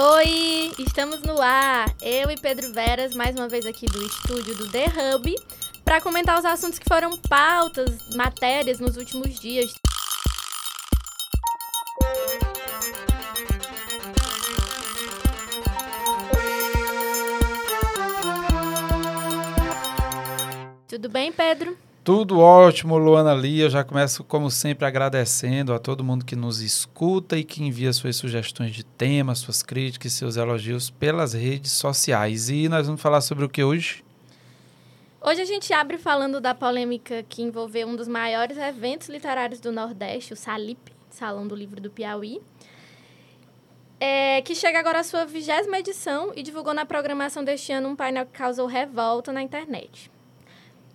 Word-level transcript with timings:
Oi, 0.00 0.72
estamos 0.78 1.22
no 1.22 1.42
ar. 1.42 1.92
Eu 2.00 2.30
e 2.30 2.36
Pedro 2.36 2.72
Veras, 2.72 3.16
mais 3.16 3.34
uma 3.34 3.48
vez 3.48 3.66
aqui 3.66 3.84
do 3.84 4.00
estúdio 4.00 4.54
do 4.54 4.70
The 4.70 4.84
Hub, 4.84 5.34
para 5.84 6.00
comentar 6.00 6.38
os 6.38 6.44
assuntos 6.44 6.78
que 6.78 6.86
foram 6.88 7.18
pautas, 7.18 8.14
matérias 8.14 8.78
nos 8.78 8.96
últimos 8.96 9.40
dias. 9.40 9.74
Tudo 20.86 21.08
bem, 21.08 21.32
Pedro? 21.32 21.76
Tudo 22.08 22.38
ótimo, 22.38 22.96
Luana 22.96 23.34
Lia. 23.34 23.64
Eu 23.64 23.68
já 23.68 23.84
começo, 23.84 24.24
como 24.24 24.50
sempre, 24.50 24.86
agradecendo 24.86 25.74
a 25.74 25.78
todo 25.78 26.02
mundo 26.02 26.24
que 26.24 26.34
nos 26.34 26.62
escuta 26.62 27.36
e 27.36 27.44
que 27.44 27.62
envia 27.62 27.92
suas 27.92 28.16
sugestões 28.16 28.74
de 28.74 28.82
temas, 28.82 29.40
suas 29.40 29.62
críticas, 29.62 30.14
seus 30.14 30.38
elogios 30.38 30.88
pelas 30.88 31.34
redes 31.34 31.72
sociais. 31.72 32.48
E 32.48 32.66
nós 32.66 32.86
vamos 32.86 33.02
falar 33.02 33.20
sobre 33.20 33.44
o 33.44 33.48
que 33.48 33.62
hoje? 33.62 34.02
Hoje 35.20 35.42
a 35.42 35.44
gente 35.44 35.70
abre 35.74 35.98
falando 35.98 36.40
da 36.40 36.54
polêmica 36.54 37.26
que 37.28 37.42
envolveu 37.42 37.86
um 37.86 37.94
dos 37.94 38.08
maiores 38.08 38.56
eventos 38.56 39.10
literários 39.10 39.60
do 39.60 39.70
Nordeste, 39.70 40.32
o 40.32 40.36
Salip, 40.36 40.90
Salão 41.10 41.46
do 41.46 41.54
Livro 41.54 41.78
do 41.78 41.90
Piauí, 41.90 42.40
é, 44.00 44.40
que 44.40 44.54
chega 44.54 44.78
agora 44.78 45.00
à 45.00 45.04
sua 45.04 45.26
vigésima 45.26 45.78
edição 45.78 46.32
e 46.34 46.42
divulgou 46.42 46.72
na 46.72 46.86
programação 46.86 47.44
deste 47.44 47.70
ano 47.70 47.90
um 47.90 47.94
painel 47.94 48.24
que 48.24 48.32
causou 48.32 48.66
revolta 48.66 49.30
na 49.30 49.42
internet. 49.42 50.10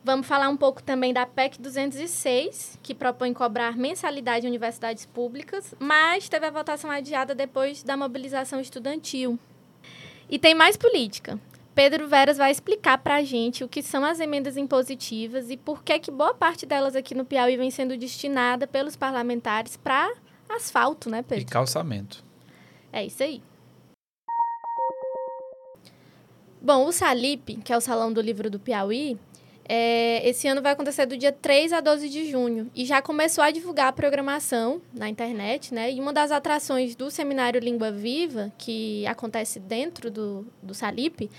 Vamos 0.06 0.28
falar 0.28 0.50
um 0.50 0.58
pouco 0.58 0.84
também 0.84 1.14
da 1.14 1.26
PEC 1.26 1.62
206, 1.62 2.78
que 2.84 2.94
propõe 2.94 3.34
cobrar 3.34 3.78
mensalidade 3.78 4.46
em 4.46 4.50
universidades 4.50 5.06
públicas, 5.06 5.74
mas 5.80 6.28
teve 6.28 6.46
a 6.46 6.52
votação 6.52 6.92
adiada 6.92 7.34
depois 7.34 7.84
da 7.84 7.96
mobilização 7.96 8.60
estudantil. 8.60 9.40
E 10.30 10.38
tem 10.38 10.54
mais 10.54 10.76
política. 10.76 11.40
Pedro 11.74 12.06
Veras 12.06 12.38
vai 12.38 12.52
explicar 12.52 12.98
para 12.98 13.16
a 13.16 13.24
gente 13.24 13.64
o 13.64 13.68
que 13.70 13.82
são 13.82 14.04
as 14.04 14.20
emendas 14.20 14.58
impositivas 14.58 15.50
e 15.50 15.56
por 15.56 15.82
que, 15.84 15.98
que 15.98 16.12
boa 16.12 16.34
parte 16.34 16.66
delas 16.66 16.98
aqui 16.98 17.16
no 17.16 17.24
Piauí 17.24 17.56
vem 17.56 17.72
sendo 17.72 17.96
destinada 17.96 18.68
pelos 18.68 18.98
parlamentares 18.98 19.78
para 19.78 20.14
asfalto, 20.50 21.10
né, 21.10 21.24
Pedro? 21.24 21.46
E 21.46 21.48
calçamento. 21.48 22.22
É 22.92 23.06
isso 23.06 23.24
aí. 23.24 23.42
Bom, 26.62 26.86
o 26.86 26.92
Salip, 26.92 27.56
que 27.64 27.72
é 27.72 27.78
o 27.78 27.82
Salão 27.82 28.12
do 28.12 28.22
Livro 28.22 28.50
do 28.50 28.60
Piauí, 28.60 29.18
é, 29.68 30.28
esse 30.28 30.48
ano 30.48 30.62
vai 30.62 30.74
acontecer 30.74 31.06
do 31.06 31.16
dia 31.18 31.32
3 31.32 31.74
a 31.74 31.80
12 31.80 32.10
de 32.10 32.30
junho 32.30 32.70
e 32.76 32.86
já 32.86 33.02
começou 33.02 33.44
a 33.44 33.52
divulgar 33.52 33.88
a 33.88 33.94
programação 33.94 34.82
na 34.94 35.08
internet, 35.08 35.74
né? 35.74 35.92
E 35.92 36.00
uma 36.00 36.12
das 36.12 36.32
atrações 36.32 36.96
do 36.96 37.10
Seminário 37.10 37.60
Língua 37.60 37.92
Viva, 37.92 38.52
que 38.58 39.06
acontece 39.08 39.60
dentro 39.60 40.12
do, 40.12 40.46
do 40.62 40.74
Salip, 40.74 41.30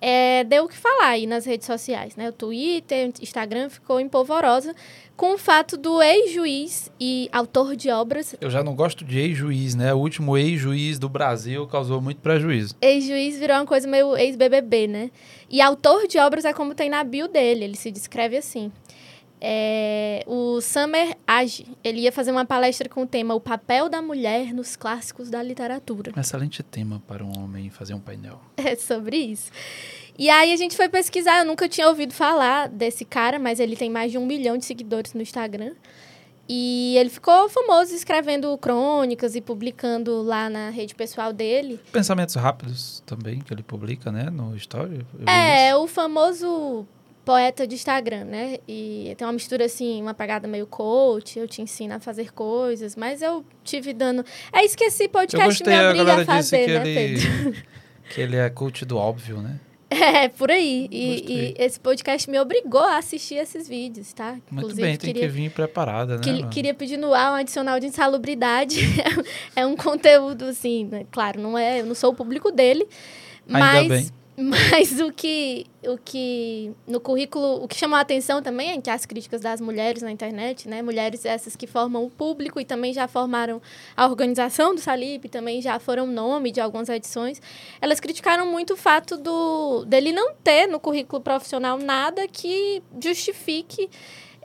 é, 0.00 0.44
deu 0.44 0.64
o 0.64 0.68
que 0.68 0.76
falar 0.76 1.08
aí 1.08 1.26
nas 1.26 1.44
redes 1.46 1.66
sociais, 1.66 2.16
né? 2.16 2.28
O 2.28 2.32
Twitter, 2.32 3.12
Instagram 3.20 3.68
ficou 3.70 3.98
empolvorosa 3.98 4.74
com 5.16 5.34
o 5.34 5.38
fato 5.38 5.76
do 5.76 6.02
ex-juiz 6.02 6.92
e 7.00 7.28
autor 7.32 7.74
de 7.74 7.90
obras. 7.90 8.36
Eu 8.40 8.50
já 8.50 8.62
não 8.62 8.74
gosto 8.74 9.04
de 9.04 9.18
ex-juiz, 9.18 9.74
né? 9.74 9.94
O 9.94 9.98
último 9.98 10.36
ex-juiz 10.36 10.98
do 10.98 11.08
Brasil 11.08 11.66
causou 11.66 12.00
muito 12.00 12.20
prejuízo. 12.20 12.74
Ex-juiz 12.80 13.38
virou 13.38 13.56
uma 13.56 13.66
coisa 13.66 13.88
meio 13.88 14.16
ex-BBB, 14.16 14.86
né? 14.86 15.10
E 15.48 15.60
autor 15.60 16.06
de 16.06 16.18
obras 16.18 16.44
é 16.44 16.52
como 16.52 16.74
tem 16.74 16.90
na 16.90 17.02
bio 17.02 17.28
dele, 17.28 17.64
ele 17.64 17.76
se 17.76 17.90
descreve 17.90 18.36
assim. 18.36 18.70
É, 19.48 20.24
o 20.26 20.60
Summer 20.60 21.16
Age, 21.24 21.68
ele 21.84 22.00
ia 22.00 22.10
fazer 22.10 22.32
uma 22.32 22.44
palestra 22.44 22.88
com 22.88 23.02
o 23.02 23.06
tema 23.06 23.32
O 23.32 23.40
Papel 23.40 23.88
da 23.88 24.02
Mulher 24.02 24.52
nos 24.52 24.74
Clássicos 24.74 25.30
da 25.30 25.40
Literatura. 25.40 26.10
Um 26.16 26.20
excelente 26.20 26.64
tema 26.64 27.00
para 27.06 27.22
um 27.24 27.30
homem 27.38 27.70
fazer 27.70 27.94
um 27.94 28.00
painel. 28.00 28.40
É 28.56 28.74
sobre 28.74 29.16
isso. 29.16 29.52
E 30.18 30.28
aí 30.28 30.52
a 30.52 30.56
gente 30.56 30.76
foi 30.76 30.88
pesquisar, 30.88 31.38
eu 31.38 31.44
nunca 31.44 31.68
tinha 31.68 31.86
ouvido 31.86 32.12
falar 32.12 32.68
desse 32.68 33.04
cara, 33.04 33.38
mas 33.38 33.60
ele 33.60 33.76
tem 33.76 33.88
mais 33.88 34.10
de 34.10 34.18
um 34.18 34.26
milhão 34.26 34.58
de 34.58 34.64
seguidores 34.64 35.14
no 35.14 35.22
Instagram. 35.22 35.74
E 36.48 36.96
ele 36.98 37.10
ficou 37.10 37.48
famoso 37.48 37.94
escrevendo 37.94 38.56
crônicas 38.58 39.36
e 39.36 39.40
publicando 39.40 40.22
lá 40.22 40.50
na 40.50 40.70
rede 40.70 40.96
pessoal 40.96 41.32
dele. 41.32 41.78
Pensamentos 41.92 42.34
rápidos 42.34 43.00
também, 43.06 43.38
que 43.38 43.54
ele 43.54 43.62
publica, 43.62 44.10
né, 44.10 44.28
no 44.28 44.56
Story. 44.56 45.06
É, 45.24 45.76
o 45.76 45.86
famoso 45.86 46.84
poeta 47.26 47.66
de 47.66 47.74
Instagram, 47.74 48.24
né? 48.24 48.58
E 48.68 49.12
tem 49.18 49.26
uma 49.26 49.32
mistura 49.32 49.64
assim, 49.64 50.00
uma 50.00 50.14
pegada 50.14 50.46
meio 50.46 50.64
coach, 50.64 51.36
eu 51.36 51.48
te 51.48 51.60
ensino 51.60 51.94
a 51.94 51.98
fazer 51.98 52.32
coisas, 52.32 52.94
mas 52.94 53.20
eu 53.20 53.44
tive 53.64 53.92
dando. 53.92 54.24
É 54.52 54.64
isso 54.64 54.78
que 54.78 54.84
esse 54.84 55.08
podcast 55.08 55.58
gostei, 55.58 55.76
me 55.76 55.88
obriga 55.88 56.12
a, 56.14 56.22
a 56.22 56.24
fazer, 56.24 56.68
né, 56.68 56.88
ele, 56.88 57.20
Pedro? 57.20 57.62
Que 58.08 58.20
ele 58.20 58.36
é 58.36 58.48
coach 58.48 58.84
do 58.84 58.96
óbvio, 58.96 59.42
né? 59.42 59.58
É, 59.88 60.28
por 60.28 60.50
aí. 60.50 60.88
E, 60.90 61.32
e, 61.32 61.54
esse 61.58 61.78
podcast 61.78 62.28
me 62.28 62.38
obrigou 62.38 62.82
a 62.82 62.98
assistir 62.98 63.36
esses 63.36 63.68
vídeos, 63.68 64.12
tá? 64.12 64.32
Muito 64.32 64.52
Inclusive, 64.52 64.82
bem, 64.82 64.96
tem 64.96 65.12
queria, 65.12 65.28
que 65.28 65.32
vir 65.32 65.50
preparada, 65.50 66.16
né? 66.16 66.22
Que, 66.22 66.46
queria 66.48 66.74
pedir 66.74 66.96
no 66.96 67.14
ar 67.14 67.32
um 67.32 67.34
adicional 67.36 67.78
de 67.80 67.86
insalubridade. 67.86 68.80
é 69.54 69.64
um 69.64 69.76
conteúdo, 69.76 70.44
assim, 70.46 70.84
né? 70.84 71.06
claro, 71.10 71.40
não 71.40 71.56
é, 71.56 71.80
eu 71.80 71.86
não 71.86 71.94
sou 71.94 72.10
o 72.10 72.14
público 72.14 72.50
dele, 72.52 72.86
Ainda 73.48 73.58
mas 73.58 73.88
bem. 73.88 74.10
Mas 74.38 75.00
o 75.00 75.10
que, 75.10 75.66
o 75.82 75.96
que 75.96 76.70
no 76.86 77.00
currículo, 77.00 77.64
o 77.64 77.66
que 77.66 77.74
chamou 77.74 77.96
a 77.96 78.00
atenção 78.00 78.42
também 78.42 78.72
é 78.72 78.80
que 78.80 78.90
as 78.90 79.06
críticas 79.06 79.40
das 79.40 79.62
mulheres 79.62 80.02
na 80.02 80.10
internet, 80.12 80.68
né? 80.68 80.82
Mulheres 80.82 81.24
essas 81.24 81.56
que 81.56 81.66
formam 81.66 82.04
o 82.04 82.10
público 82.10 82.60
e 82.60 82.64
também 82.64 82.92
já 82.92 83.08
formaram 83.08 83.62
a 83.96 84.06
organização 84.06 84.74
do 84.74 84.80
Salip, 84.80 85.26
também 85.30 85.62
já 85.62 85.78
foram 85.78 86.06
nome 86.06 86.52
de 86.52 86.60
algumas 86.60 86.90
edições. 86.90 87.40
Elas 87.80 87.98
criticaram 87.98 88.46
muito 88.46 88.74
o 88.74 88.76
fato 88.76 89.16
do 89.16 89.86
dele 89.86 90.12
não 90.12 90.34
ter 90.34 90.66
no 90.66 90.78
currículo 90.78 91.22
profissional 91.22 91.78
nada 91.78 92.28
que 92.28 92.82
justifique 93.02 93.88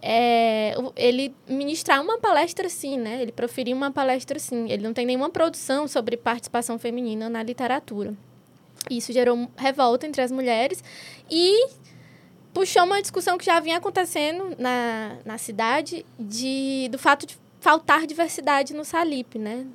é, 0.01 0.73
ele 0.95 1.35
ministrar 1.49 2.01
uma 2.01 2.17
palestra 2.17 2.67
assim, 2.67 2.97
né? 2.97 3.21
Ele 3.21 3.33
proferir 3.33 3.75
uma 3.75 3.91
palestra 3.91 4.37
assim. 4.37 4.71
Ele 4.71 4.83
não 4.83 4.93
tem 4.93 5.05
nenhuma 5.05 5.29
produção 5.29 5.85
sobre 5.85 6.15
participação 6.15 6.79
feminina 6.79 7.29
na 7.29 7.43
literatura. 7.43 8.15
Isso 8.89 9.13
gerou 9.13 9.49
revolta 9.55 10.07
entre 10.07 10.21
as 10.21 10.31
mulheres 10.31 10.83
e 11.29 11.69
puxou 12.53 12.83
uma 12.83 13.01
discussão 13.01 13.37
que 13.37 13.45
já 13.45 13.59
vinha 13.59 13.77
acontecendo 13.77 14.55
na, 14.57 15.17
na 15.25 15.37
cidade 15.37 16.05
de, 16.19 16.89
do 16.91 16.97
fato 16.97 17.25
de 17.25 17.37
faltar 17.59 18.05
diversidade 18.05 18.73
no 18.73 18.83
Salip, 18.83 19.37
né? 19.37 19.65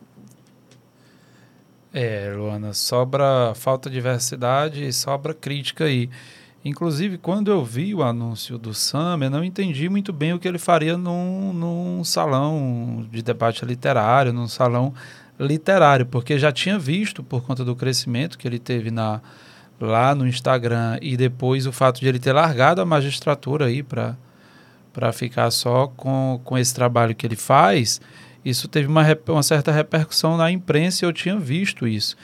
É, 1.92 2.30
Luana, 2.36 2.74
sobra 2.74 3.54
falta 3.54 3.88
de 3.88 3.94
diversidade 3.94 4.84
e 4.84 4.92
sobra 4.92 5.32
crítica 5.32 5.84
aí. 5.84 6.10
Inclusive, 6.62 7.16
quando 7.16 7.50
eu 7.50 7.64
vi 7.64 7.94
o 7.94 8.02
anúncio 8.02 8.58
do 8.58 8.74
Sam, 8.74 9.20
eu 9.22 9.30
não 9.30 9.44
entendi 9.44 9.88
muito 9.88 10.12
bem 10.12 10.34
o 10.34 10.38
que 10.38 10.48
ele 10.48 10.58
faria 10.58 10.98
num, 10.98 11.52
num 11.52 12.04
salão 12.04 13.06
de 13.10 13.22
debate 13.22 13.64
literário, 13.64 14.32
num 14.32 14.48
salão 14.48 14.92
literário, 15.38 16.06
porque 16.06 16.38
já 16.38 16.50
tinha 16.50 16.78
visto, 16.78 17.22
por 17.22 17.42
conta 17.42 17.64
do 17.64 17.76
crescimento 17.76 18.38
que 18.38 18.46
ele 18.48 18.58
teve 18.58 18.90
na, 18.90 19.20
lá 19.80 20.14
no 20.14 20.26
Instagram 20.26 20.98
e 21.02 21.16
depois 21.16 21.66
o 21.66 21.72
fato 21.72 22.00
de 22.00 22.08
ele 22.08 22.18
ter 22.18 22.32
largado 22.32 22.80
a 22.80 22.86
magistratura 22.86 23.66
aí 23.66 23.82
para 23.82 25.12
ficar 25.12 25.50
só 25.50 25.86
com, 25.88 26.40
com 26.44 26.56
esse 26.56 26.74
trabalho 26.74 27.14
que 27.14 27.26
ele 27.26 27.36
faz, 27.36 28.00
isso 28.44 28.68
teve 28.68 28.86
uma, 28.86 29.02
uma 29.28 29.42
certa 29.42 29.72
repercussão 29.72 30.36
na 30.36 30.50
imprensa 30.50 31.04
e 31.04 31.08
eu 31.08 31.12
tinha 31.12 31.38
visto 31.38 31.86
isso. 31.86 32.16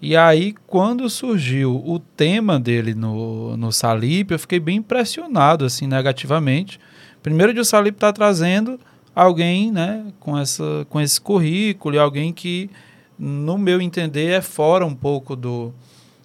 E 0.00 0.16
aí, 0.16 0.54
quando 0.66 1.08
surgiu 1.10 1.82
o 1.84 1.98
tema 1.98 2.58
dele 2.60 2.94
no, 2.94 3.56
no 3.56 3.72
Salip, 3.72 4.30
eu 4.30 4.38
fiquei 4.38 4.60
bem 4.60 4.76
impressionado, 4.76 5.64
assim, 5.64 5.88
negativamente. 5.88 6.78
Primeiro 7.20 7.52
de 7.52 7.58
o 7.58 7.64
Salip 7.64 7.96
estar 7.96 8.08
tá 8.08 8.12
trazendo 8.12 8.78
alguém 9.20 9.72
né, 9.72 10.06
com, 10.20 10.38
essa, 10.38 10.86
com 10.88 11.00
esse 11.00 11.20
currículo 11.20 11.96
e 11.96 11.98
alguém 11.98 12.32
que, 12.32 12.70
no 13.18 13.58
meu 13.58 13.80
entender, 13.80 14.30
é 14.30 14.40
fora 14.40 14.86
um 14.86 14.94
pouco 14.94 15.34
do, 15.34 15.74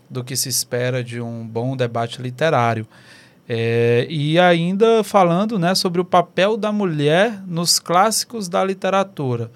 do 0.08 0.24
que 0.24 0.36
se 0.36 0.48
espera 0.48 1.04
de 1.04 1.20
um 1.20 1.46
bom 1.48 1.76
debate 1.76 2.22
literário. 2.22 2.88
É, 3.50 4.06
e 4.10 4.40
ainda 4.40 5.04
falando 5.04 5.58
né, 5.58 5.74
sobre 5.74 6.00
o 6.00 6.06
papel 6.06 6.56
da 6.56 6.72
mulher 6.72 7.42
nos 7.48 7.80
clássicos 7.80 8.48
da 8.48 8.64
literatura. 8.64 9.50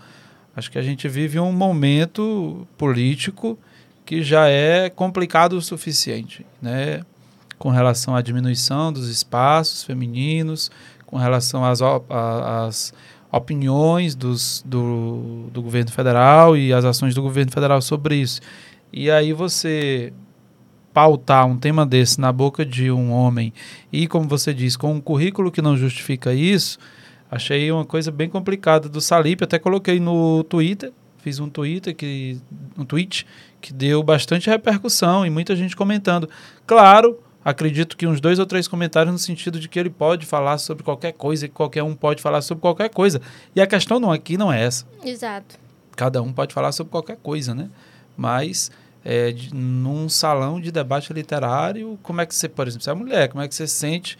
Acho 0.55 0.71
que 0.71 0.79
a 0.79 0.81
gente 0.81 1.07
vive 1.07 1.39
um 1.39 1.51
momento 1.51 2.67
político 2.75 3.57
que 4.03 4.23
já 4.23 4.47
é 4.49 4.89
complicado 4.89 5.53
o 5.53 5.61
suficiente, 5.61 6.43
né? 6.59 7.01
com 7.59 7.69
relação 7.69 8.15
à 8.15 8.21
diminuição 8.21 8.91
dos 8.91 9.09
espaços 9.09 9.83
femininos, 9.83 10.71
com 11.05 11.17
relação 11.17 11.63
às, 11.63 11.79
às 11.81 12.93
opiniões 13.31 14.15
dos, 14.15 14.63
do, 14.65 15.47
do 15.51 15.61
governo 15.61 15.91
federal 15.91 16.55
e 16.55 16.73
as 16.73 16.85
ações 16.85 17.13
do 17.13 17.21
governo 17.21 17.51
federal 17.51 17.81
sobre 17.81 18.15
isso. 18.15 18.41
E 18.91 19.11
aí 19.11 19.33
você 19.33 20.13
pautar 20.93 21.45
um 21.45 21.57
tema 21.57 21.85
desse 21.85 22.19
na 22.19 22.31
boca 22.31 22.65
de 22.65 22.89
um 22.89 23.11
homem 23.11 23.53
e, 23.91 24.07
como 24.07 24.27
você 24.27 24.53
diz, 24.53 24.75
com 24.75 24.93
um 24.93 25.01
currículo 25.01 25.51
que 25.51 25.61
não 25.61 25.77
justifica 25.77 26.33
isso, 26.33 26.79
achei 27.29 27.71
uma 27.71 27.85
coisa 27.85 28.11
bem 28.11 28.29
complicada 28.29 28.89
do 28.89 28.99
Salip. 28.99 29.43
Até 29.43 29.59
coloquei 29.59 29.99
no 29.99 30.43
Twitter, 30.45 30.91
fiz 31.19 31.39
um 31.39 31.49
Twitter 31.49 31.95
que 31.95 32.39
um 32.77 32.83
tweet 32.83 33.27
que 33.61 33.73
deu 33.73 34.01
bastante 34.01 34.49
repercussão 34.49 35.25
e 35.25 35.29
muita 35.29 35.55
gente 35.55 35.75
comentando. 35.75 36.29
Claro, 36.65 37.19
acredito 37.47 37.95
que 37.95 38.05
uns 38.05 38.19
dois 38.19 38.39
ou 38.39 38.45
três 38.45 38.67
comentários 38.67 39.13
no 39.13 39.17
sentido 39.17 39.57
de 39.57 39.69
que 39.69 39.79
ele 39.79 39.89
pode 39.89 40.25
falar 40.25 40.57
sobre 40.57 40.83
qualquer 40.83 41.13
coisa 41.13 41.45
e 41.45 41.49
qualquer 41.49 41.81
um 41.81 41.95
pode 41.95 42.21
falar 42.21 42.41
sobre 42.41 42.61
qualquer 42.61 42.89
coisa. 42.89 43.21
E 43.55 43.61
a 43.61 43.65
questão 43.65 44.01
não 44.01 44.11
aqui 44.11 44.37
não 44.37 44.51
é 44.51 44.65
essa. 44.65 44.85
Exato. 45.01 45.57
Cada 45.95 46.21
um 46.21 46.33
pode 46.33 46.53
falar 46.53 46.73
sobre 46.73 46.91
qualquer 46.91 47.15
coisa, 47.15 47.55
né? 47.55 47.69
Mas 48.17 48.69
é, 49.03 49.31
de, 49.31 49.55
num 49.55 50.09
salão 50.09 50.59
de 50.59 50.73
debate 50.73 51.13
literário, 51.13 51.97
como 52.03 52.19
é 52.19 52.25
que 52.25 52.35
você, 52.35 52.49
por 52.49 52.67
exemplo, 52.67 52.83
você 52.83 52.89
é 52.89 52.93
mulher, 52.93 53.29
como 53.29 53.41
é 53.41 53.47
que 53.47 53.55
você 53.55 53.65
sente 53.65 54.17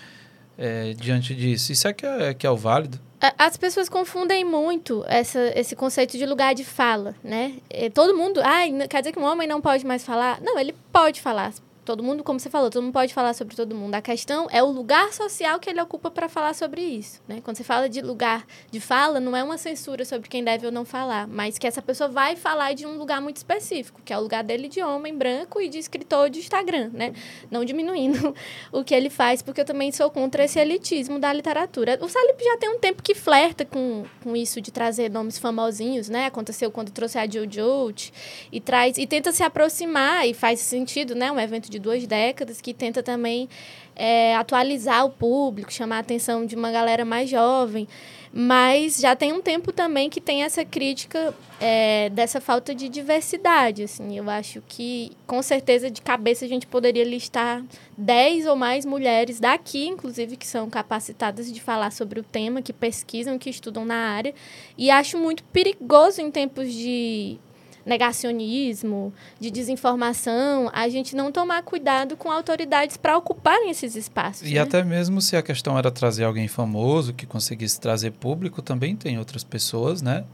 é, 0.58 0.94
diante 0.94 1.36
disso? 1.36 1.74
Isso 1.74 1.86
é 1.86 1.92
que 1.92 2.06
é, 2.06 2.34
que 2.34 2.48
é 2.48 2.50
o 2.50 2.56
válido. 2.56 2.98
As 3.38 3.58
pessoas 3.58 3.90
confundem 3.90 4.46
muito 4.46 5.04
essa, 5.06 5.52
esse 5.54 5.76
conceito 5.76 6.18
de 6.18 6.26
lugar 6.26 6.56
de 6.56 6.64
fala, 6.64 7.14
né? 7.22 7.56
É, 7.70 7.90
todo 7.90 8.16
mundo, 8.16 8.40
ah, 8.42 8.88
quer 8.88 9.02
dizer 9.02 9.12
que 9.12 9.20
um 9.20 9.26
homem 9.26 9.48
não 9.48 9.60
pode 9.60 9.86
mais 9.86 10.06
falar? 10.06 10.40
Não, 10.40 10.58
ele 10.58 10.74
pode 10.94 11.20
falar 11.20 11.52
todo 11.88 12.04
mundo, 12.04 12.22
como 12.22 12.38
você 12.38 12.50
falou, 12.50 12.70
todo 12.70 12.84
mundo 12.84 12.92
pode 12.92 13.14
falar 13.14 13.34
sobre 13.34 13.56
todo 13.56 13.74
mundo. 13.74 13.96
A 13.96 14.02
questão 14.02 14.46
é 14.52 14.62
o 14.62 14.68
lugar 14.68 15.14
social 15.14 15.58
que 15.58 15.70
ele 15.70 15.82
ocupa 15.82 16.12
para 16.12 16.28
falar 16.28 16.54
sobre 16.54 16.82
isso. 16.82 17.22
Né? 17.26 17.40
Quando 17.42 17.56
você 17.56 17.64
fala 17.64 17.88
de 17.88 18.02
lugar 18.02 18.46
de 18.70 18.82
fala, 18.82 19.22
não 19.22 19.34
é 19.34 19.42
uma 19.42 19.58
censura 19.58 20.04
sobre 20.04 20.28
quem 20.28 20.44
deve 20.44 20.66
ou 20.66 20.72
não 20.72 20.84
falar, 20.84 21.26
mas 21.28 21.58
que 21.58 21.66
essa 21.66 21.82
pessoa 21.82 22.10
vai 22.10 22.36
falar 22.36 22.74
de 22.74 22.86
um 22.86 22.98
lugar 22.98 23.22
muito 23.22 23.38
específico, 23.38 24.02
que 24.04 24.12
é 24.12 24.18
o 24.18 24.22
lugar 24.22 24.44
dele 24.44 24.68
de 24.68 24.84
homem 24.84 25.18
branco 25.18 25.62
e 25.62 25.70
de 25.70 25.78
escritor 25.78 26.30
de 26.30 26.40
Instagram, 26.40 26.90
né? 26.94 27.14
Não 27.50 27.64
diminuindo 27.64 28.36
o 28.70 28.84
que 28.84 28.94
ele 28.94 29.10
faz, 29.10 29.42
porque 29.42 29.62
eu 29.62 29.66
também 29.66 29.90
sou 29.94 30.12
contra 30.12 30.44
esse 30.44 30.60
elitismo 30.60 31.18
da 31.18 31.32
literatura. 31.32 31.98
O 32.02 32.10
Salip 32.10 32.44
já 32.44 32.58
tem 32.58 32.70
um 32.70 32.80
tempo 32.80 33.02
que 33.02 33.16
flerta 33.16 33.64
com, 33.64 34.04
com 34.22 34.36
isso 34.36 34.60
de 34.60 34.72
trazer 34.72 35.10
nomes 35.10 35.38
famosinhos, 35.38 36.10
né? 36.10 36.26
Aconteceu 36.26 36.70
quando 36.70 36.92
trouxe 36.92 37.18
a 37.18 37.26
Jojo 37.26 38.12
e 38.52 38.60
traz 38.60 38.98
e 38.98 39.08
tenta 39.08 39.32
se 39.32 39.42
aproximar 39.42 40.28
e 40.28 40.34
faz 40.34 40.60
sentido, 40.60 41.16
né? 41.16 41.32
Um 41.32 41.40
evento 41.40 41.70
de 41.70 41.77
de 41.78 41.80
duas 41.80 42.06
décadas, 42.06 42.60
que 42.60 42.74
tenta 42.74 43.04
também 43.04 43.48
é, 43.96 44.36
atualizar 44.36 45.06
o 45.06 45.10
público, 45.10 45.72
chamar 45.72 45.98
a 45.98 46.00
atenção 46.00 46.46
de 46.46 46.56
uma 46.56 46.72
galera 46.72 47.06
mais 47.06 47.30
jovem. 47.30 47.88
Mas 48.34 49.00
já 49.00 49.16
tem 49.16 49.34
um 49.34 49.42
tempo 49.42 49.72
também 49.72 50.10
que 50.10 50.20
tem 50.20 50.44
essa 50.44 50.64
crítica 50.64 51.34
é, 51.60 52.10
dessa 52.10 52.40
falta 52.42 52.76
de 52.76 52.90
diversidade. 52.90 53.84
Assim. 53.84 54.18
Eu 54.18 54.30
acho 54.30 54.62
que, 54.68 55.12
com 55.26 55.42
certeza, 55.42 55.90
de 55.90 56.02
cabeça 56.02 56.46
a 56.46 56.48
gente 56.48 56.68
poderia 56.68 57.04
listar 57.04 57.64
10 57.98 58.46
ou 58.48 58.56
mais 58.56 58.86
mulheres 58.86 59.40
daqui, 59.40 59.88
inclusive, 59.88 60.36
que 60.36 60.46
são 60.46 60.70
capacitadas 60.70 61.52
de 61.52 61.62
falar 61.62 61.92
sobre 61.92 62.20
o 62.20 62.24
tema, 62.24 62.62
que 62.62 62.74
pesquisam, 62.74 63.40
que 63.40 63.50
estudam 63.50 63.86
na 63.86 63.96
área. 63.96 64.36
E 64.78 64.92
acho 64.92 65.18
muito 65.18 65.44
perigoso 65.46 66.22
em 66.22 66.30
tempos 66.30 66.72
de 66.72 67.40
negacionismo, 67.88 69.14
de 69.40 69.50
desinformação, 69.50 70.70
a 70.74 70.90
gente 70.90 71.16
não 71.16 71.32
tomar 71.32 71.64
cuidado 71.64 72.18
com 72.18 72.30
autoridades 72.30 72.98
para 72.98 73.18
ocuparem 73.18 73.70
esses 73.70 73.96
espaços. 73.96 74.48
E 74.48 74.56
né? 74.56 74.60
até 74.60 74.84
mesmo 74.84 75.22
se 75.22 75.38
a 75.38 75.42
questão 75.42 75.78
era 75.78 75.90
trazer 75.90 76.26
alguém 76.26 76.48
famoso 76.48 77.14
que 77.14 77.26
conseguisse 77.26 77.80
trazer 77.80 78.12
público, 78.12 78.62
também 78.62 78.96
tem 78.96 79.18
outras 79.18 79.44
pessoas, 79.44 80.02
né? 80.02 80.26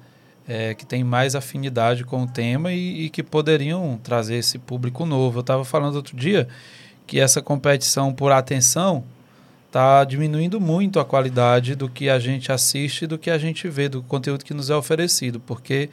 É, 0.45 0.73
que 0.73 0.85
têm 0.85 1.05
mais 1.05 1.35
afinidade 1.35 2.03
com 2.03 2.23
o 2.23 2.27
tema 2.27 2.73
e, 2.73 3.05
e 3.05 3.09
que 3.09 3.23
poderiam 3.23 3.97
trazer 4.03 4.35
esse 4.35 4.59
público 4.59 5.05
novo. 5.05 5.37
Eu 5.37 5.41
estava 5.41 5.63
falando 5.63 5.95
outro 5.95 6.17
dia 6.17 6.49
que 7.07 7.17
essa 7.17 7.41
competição 7.41 8.13
por 8.13 8.29
atenção 8.29 9.05
está 9.67 10.03
diminuindo 10.03 10.59
muito 10.59 10.99
a 10.99 11.05
qualidade 11.05 11.75
do 11.75 11.89
que 11.89 12.09
a 12.09 12.19
gente 12.19 12.51
assiste 12.51 13.07
do 13.07 13.17
que 13.17 13.29
a 13.29 13.37
gente 13.37 13.67
vê, 13.69 13.87
do 13.89 14.03
conteúdo 14.03 14.43
que 14.43 14.53
nos 14.53 14.69
é 14.69 14.75
oferecido, 14.75 15.39
porque 15.39 15.89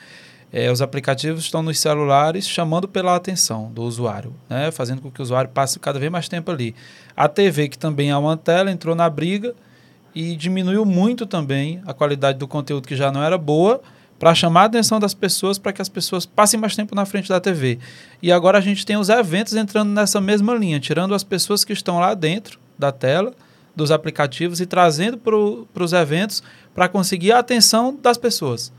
é, 0.52 0.70
os 0.70 0.82
aplicativos 0.82 1.44
estão 1.44 1.62
nos 1.62 1.78
celulares 1.78 2.46
chamando 2.48 2.88
pela 2.88 3.14
atenção 3.14 3.70
do 3.72 3.82
usuário, 3.82 4.34
né? 4.48 4.70
fazendo 4.70 5.00
com 5.00 5.10
que 5.10 5.20
o 5.20 5.22
usuário 5.22 5.50
passe 5.50 5.78
cada 5.78 5.98
vez 5.98 6.10
mais 6.10 6.28
tempo 6.28 6.50
ali. 6.50 6.74
A 7.16 7.28
TV, 7.28 7.68
que 7.68 7.78
também 7.78 8.10
é 8.10 8.16
uma 8.16 8.36
tela, 8.36 8.70
entrou 8.70 8.94
na 8.94 9.08
briga 9.08 9.54
e 10.14 10.34
diminuiu 10.34 10.84
muito 10.84 11.24
também 11.24 11.80
a 11.86 11.94
qualidade 11.94 12.38
do 12.38 12.48
conteúdo 12.48 12.88
que 12.88 12.96
já 12.96 13.12
não 13.12 13.22
era 13.22 13.38
boa 13.38 13.80
para 14.18 14.34
chamar 14.34 14.62
a 14.62 14.64
atenção 14.64 15.00
das 15.00 15.14
pessoas, 15.14 15.56
para 15.56 15.72
que 15.72 15.80
as 15.80 15.88
pessoas 15.88 16.26
passem 16.26 16.60
mais 16.60 16.76
tempo 16.76 16.94
na 16.94 17.06
frente 17.06 17.28
da 17.28 17.40
TV. 17.40 17.78
E 18.20 18.30
agora 18.30 18.58
a 18.58 18.60
gente 18.60 18.84
tem 18.84 18.98
os 18.98 19.08
eventos 19.08 19.54
entrando 19.54 19.90
nessa 19.90 20.20
mesma 20.20 20.54
linha, 20.54 20.78
tirando 20.78 21.14
as 21.14 21.24
pessoas 21.24 21.64
que 21.64 21.72
estão 21.72 21.98
lá 21.98 22.12
dentro 22.12 22.58
da 22.78 22.92
tela, 22.92 23.32
dos 23.74 23.90
aplicativos 23.90 24.60
e 24.60 24.66
trazendo 24.66 25.16
para 25.16 25.82
os 25.84 25.92
eventos 25.94 26.42
para 26.74 26.88
conseguir 26.88 27.32
a 27.32 27.38
atenção 27.38 27.96
das 28.02 28.18
pessoas. 28.18 28.70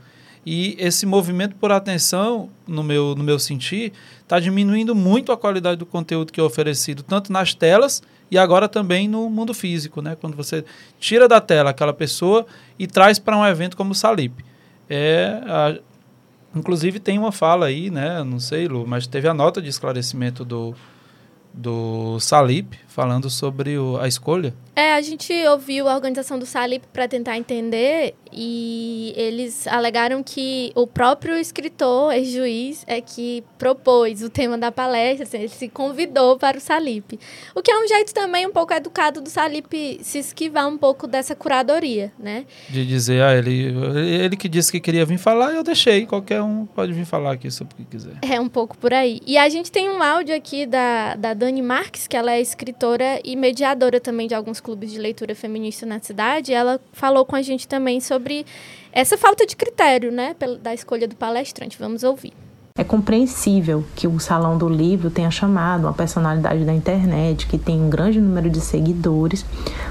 E 0.44 0.76
esse 0.78 1.06
movimento 1.06 1.54
por 1.56 1.70
atenção, 1.70 2.48
no 2.66 2.82
meu, 2.82 3.14
no 3.14 3.22
meu 3.22 3.38
sentir, 3.38 3.92
está 4.20 4.40
diminuindo 4.40 4.94
muito 4.94 5.30
a 5.30 5.36
qualidade 5.36 5.76
do 5.76 5.86
conteúdo 5.86 6.32
que 6.32 6.40
é 6.40 6.42
oferecido, 6.42 7.02
tanto 7.02 7.32
nas 7.32 7.54
telas 7.54 8.02
e 8.30 8.36
agora 8.36 8.68
também 8.68 9.06
no 9.06 9.28
mundo 9.30 9.54
físico, 9.54 10.02
né? 10.02 10.16
Quando 10.20 10.36
você 10.36 10.64
tira 10.98 11.28
da 11.28 11.40
tela 11.40 11.70
aquela 11.70 11.92
pessoa 11.92 12.46
e 12.78 12.86
traz 12.86 13.18
para 13.18 13.36
um 13.36 13.46
evento 13.46 13.76
como 13.76 13.92
o 13.92 13.94
Salip. 13.94 14.44
É, 14.90 15.40
a, 15.46 15.78
inclusive 16.56 16.98
tem 16.98 17.18
uma 17.18 17.30
fala 17.30 17.66
aí, 17.66 17.90
né? 17.90 18.24
Não 18.24 18.40
sei, 18.40 18.66
Lu, 18.66 18.86
mas 18.86 19.06
teve 19.06 19.28
a 19.28 19.34
nota 19.34 19.62
de 19.62 19.68
esclarecimento 19.68 20.44
do, 20.44 20.74
do 21.52 22.18
Salip 22.18 22.78
falando 22.88 23.28
sobre 23.28 23.76
o, 23.78 23.98
a 23.98 24.08
escolha. 24.08 24.54
É, 24.74 24.94
a 24.94 25.02
gente 25.02 25.32
ouviu 25.46 25.88
a 25.88 25.94
organização 25.94 26.38
do 26.38 26.46
Salip 26.46 26.86
para 26.92 27.06
tentar 27.06 27.36
entender 27.36 28.14
e 28.32 29.12
eles 29.16 29.66
alegaram 29.66 30.22
que 30.22 30.72
o 30.74 30.86
próprio 30.86 31.36
escritor, 31.36 32.12
ex-juiz, 32.12 32.84
é 32.86 33.00
que 33.00 33.44
propôs 33.58 34.22
o 34.22 34.30
tema 34.30 34.56
da 34.56 34.72
palestra, 34.72 35.24
assim, 35.24 35.38
ele 35.38 35.48
se 35.48 35.68
convidou 35.68 36.38
para 36.38 36.58
o 36.58 36.60
Salip. 36.60 37.18
O 37.54 37.62
que 37.62 37.70
é 37.70 37.78
um 37.78 37.86
jeito 37.86 38.14
também 38.14 38.46
um 38.46 38.52
pouco 38.52 38.72
educado 38.72 39.20
do 39.20 39.28
Salip 39.28 40.00
se 40.02 40.18
esquivar 40.18 40.66
um 40.68 40.78
pouco 40.78 41.06
dessa 41.06 41.34
curadoria, 41.34 42.12
né? 42.18 42.44
De 42.68 42.86
dizer, 42.86 43.22
ah, 43.22 43.36
ele, 43.36 43.74
ele 44.24 44.36
que 44.36 44.48
disse 44.48 44.72
que 44.72 44.80
queria 44.80 45.04
vir 45.04 45.18
falar, 45.18 45.52
eu 45.52 45.62
deixei, 45.62 46.06
qualquer 46.06 46.42
um 46.42 46.66
pode 46.66 46.92
vir 46.92 47.04
falar 47.04 47.32
aqui 47.32 47.50
sobre 47.50 47.74
o 47.74 47.76
que 47.76 47.84
quiser. 47.84 48.16
É 48.22 48.40
um 48.40 48.48
pouco 48.48 48.76
por 48.76 48.92
aí. 48.92 49.20
E 49.26 49.36
a 49.36 49.48
gente 49.48 49.70
tem 49.70 49.90
um 49.90 50.02
áudio 50.02 50.34
aqui 50.34 50.66
da, 50.66 51.14
da 51.16 51.34
Dani 51.34 51.62
Marques, 51.62 52.06
que 52.06 52.16
ela 52.16 52.32
é 52.32 52.40
escritora 52.40 53.20
e 53.24 53.36
mediadora 53.36 54.00
também 54.00 54.26
de 54.26 54.34
alguns 54.34 54.60
clubes 54.60 54.90
de 54.90 54.98
leitura 54.98 55.34
feminista 55.34 55.84
na 55.84 56.00
cidade. 56.00 56.52
Ela 56.52 56.80
falou 56.92 57.24
com 57.24 57.36
a 57.36 57.42
gente 57.42 57.66
também 57.66 58.00
sobre 58.00 58.21
sobre 58.22 58.46
essa 58.92 59.18
falta 59.18 59.44
de 59.44 59.56
critério, 59.56 60.12
né, 60.12 60.36
da 60.62 60.72
escolha 60.72 61.08
do 61.08 61.16
palestrante. 61.16 61.76
Vamos 61.78 62.04
ouvir. 62.04 62.32
É 62.78 62.84
compreensível 62.84 63.84
que 63.94 64.06
o 64.06 64.18
Salão 64.18 64.56
do 64.56 64.66
Livro 64.66 65.10
tenha 65.10 65.30
chamado 65.30 65.84
uma 65.84 65.92
personalidade 65.92 66.64
da 66.64 66.72
internet 66.72 67.46
que 67.46 67.58
tem 67.58 67.78
um 67.82 67.90
grande 67.90 68.18
número 68.18 68.48
de 68.48 68.60
seguidores, 68.60 69.44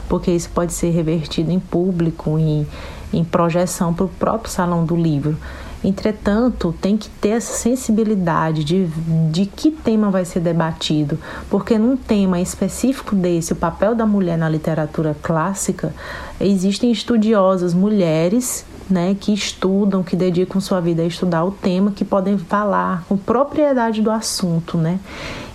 porque 0.09 0.31
isso 0.31 0.49
pode 0.49 0.73
ser 0.73 0.89
revertido 0.89 1.51
em 1.51 1.59
público, 1.59 2.39
em, 2.39 2.65
em 3.13 3.23
projeção 3.23 3.93
para 3.93 4.05
o 4.05 4.09
próprio 4.09 4.51
Salão 4.51 4.83
do 4.83 4.95
Livro. 4.95 5.37
Entretanto, 5.83 6.75
tem 6.79 6.95
que 6.95 7.09
ter 7.09 7.29
essa 7.29 7.53
sensibilidade 7.53 8.63
de, 8.63 8.87
de 9.31 9.45
que 9.47 9.71
tema 9.71 10.11
vai 10.11 10.23
ser 10.25 10.39
debatido, 10.39 11.17
porque 11.49 11.77
num 11.77 11.97
tema 11.97 12.39
específico 12.39 13.15
desse, 13.15 13.53
o 13.53 13.55
papel 13.55 13.95
da 13.95 14.05
mulher 14.05 14.37
na 14.37 14.47
literatura 14.47 15.15
clássica, 15.21 15.93
existem 16.39 16.91
estudiosas 16.91 17.73
mulheres 17.73 18.63
né, 18.89 19.15
que 19.19 19.33
estudam, 19.33 20.03
que 20.03 20.15
dedicam 20.15 20.61
sua 20.61 20.79
vida 20.79 21.01
a 21.01 21.05
estudar 21.05 21.43
o 21.45 21.51
tema, 21.51 21.91
que 21.91 22.05
podem 22.05 22.37
falar 22.37 23.03
com 23.07 23.17
propriedade 23.17 24.01
do 24.01 24.11
assunto, 24.11 24.77
né? 24.77 24.99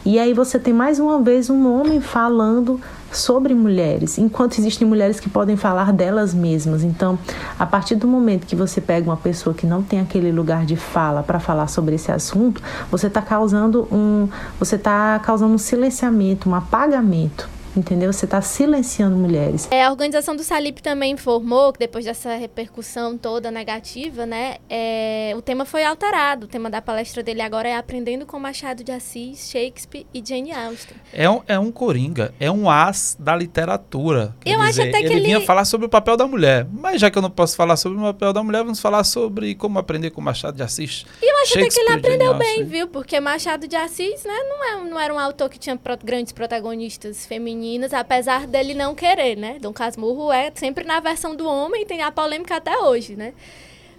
E 0.04 0.18
aí 0.18 0.33
você 0.33 0.59
tem 0.59 0.73
mais 0.73 0.99
uma 0.99 1.21
vez 1.21 1.50
um 1.50 1.68
homem 1.68 2.00
falando 2.00 2.80
sobre 3.16 3.54
mulheres, 3.54 4.18
enquanto 4.18 4.58
existem 4.58 4.87
mulheres 4.87 5.18
que 5.18 5.28
podem 5.28 5.56
falar 5.56 5.92
delas 5.92 6.35
mesmas. 6.35 6.82
Então, 6.82 7.18
a 7.58 7.66
partir 7.66 7.94
do 7.94 8.06
momento 8.06 8.46
que 8.46 8.54
você 8.54 8.80
pega 8.80 9.08
uma 9.08 9.16
pessoa 9.16 9.54
que 9.54 9.66
não 9.66 9.82
tem 9.82 10.00
aquele 10.00 10.30
lugar 10.30 10.64
de 10.64 10.76
fala 10.76 11.23
para 11.23 11.40
falar 11.40 11.66
sobre 11.68 11.94
esse 11.94 12.12
assunto, 12.12 12.62
você 12.90 13.06
está 13.06 13.23
causando 13.23 13.88
um, 13.90 14.28
você 14.58 14.76
está 14.76 15.18
causando 15.20 15.54
um 15.54 15.58
silenciamento, 15.58 16.49
um 16.49 16.54
apagamento 16.54 17.55
entendeu? 17.78 18.12
Você 18.12 18.25
está 18.25 18.40
silenciando 18.40 19.16
mulheres. 19.16 19.68
É, 19.71 19.85
a 19.85 19.90
organização 19.90 20.35
do 20.35 20.42
Salip 20.42 20.80
também 20.80 21.12
informou 21.12 21.73
que 21.73 21.78
depois 21.78 22.04
dessa 22.04 22.35
repercussão 22.37 23.16
toda 23.16 23.50
negativa, 23.50 24.25
né, 24.25 24.56
é, 24.68 25.33
o 25.37 25.42
tema 25.42 25.64
foi 25.64 25.85
alterado. 25.85 26.47
O 26.47 26.49
tema 26.49 26.71
da 26.71 26.80
palestra 26.80 27.23
dele 27.23 27.42
agora 27.42 27.68
é 27.68 27.76
Aprendendo 27.76 28.26
com 28.26 28.38
Machado 28.38 28.83
de 28.83 28.92
Assis, 28.92 29.50
Shakespeare 29.50 30.06
e 30.12 30.23
Jane 30.26 30.52
Austen. 30.52 30.97
É 31.12 31.28
um, 31.28 31.42
é 31.47 31.59
um 31.59 31.71
coringa, 31.71 32.35
é 32.40 32.50
um 32.50 32.71
as 32.71 33.16
da 33.18 33.37
literatura. 33.37 34.35
Eu 34.45 34.59
dizer, 34.61 34.83
acho 34.83 34.83
até 34.83 34.99
que 35.00 35.06
ele, 35.06 35.14
ele 35.14 35.25
vinha 35.26 35.40
falar 35.40 35.64
sobre 35.64 35.87
o 35.87 35.90
papel 35.90 36.16
da 36.16 36.26
mulher, 36.26 36.66
mas 36.73 37.00
já 37.00 37.11
que 37.11 37.18
eu 37.18 37.23
não 37.23 37.30
posso 37.30 37.56
falar 37.56 37.76
sobre 37.76 37.99
o 37.99 38.02
papel 38.02 38.33
da 38.33 38.42
mulher, 38.42 38.62
vamos 38.62 38.80
falar 38.80 39.04
sobre 39.04 39.54
como 39.54 39.78
aprender 39.78 40.11
com 40.11 40.21
Machado 40.21 40.56
de 40.56 40.62
Assis. 40.62 41.04
E 41.23 41.30
eu 41.30 41.37
acho 41.42 41.59
até 41.59 41.68
que 41.68 41.80
ele 41.80 41.92
aprendeu 41.92 42.35
bem, 42.35 42.64
viu? 42.64 42.88
Porque 42.88 43.18
Machado 43.21 43.68
de 43.68 43.76
Assis, 43.76 44.25
né, 44.25 44.35
não, 44.49 44.64
é, 44.64 44.90
não 44.90 45.00
era 45.00 45.12
um 45.12 45.18
autor 45.18 45.49
que 45.49 45.59
tinha 45.59 45.76
pro, 45.76 45.97
grandes 46.02 46.33
protagonistas 46.33 47.26
femininos 47.26 47.65
meninas, 47.66 47.92
apesar 47.92 48.46
dele 48.46 48.75
não 48.75 48.94
querer, 48.94 49.37
né? 49.37 49.58
Dom 49.61 49.73
Casmurro 49.73 50.32
é 50.32 50.52
sempre 50.54 50.85
na 50.85 51.00
versão 51.00 51.35
do 51.35 51.49
homem 51.49 51.82
e 51.82 51.85
tem 51.85 52.02
a 52.02 52.12
polêmica 52.12 52.56
até 52.56 52.78
hoje, 52.78 53.16
né? 53.16 53.35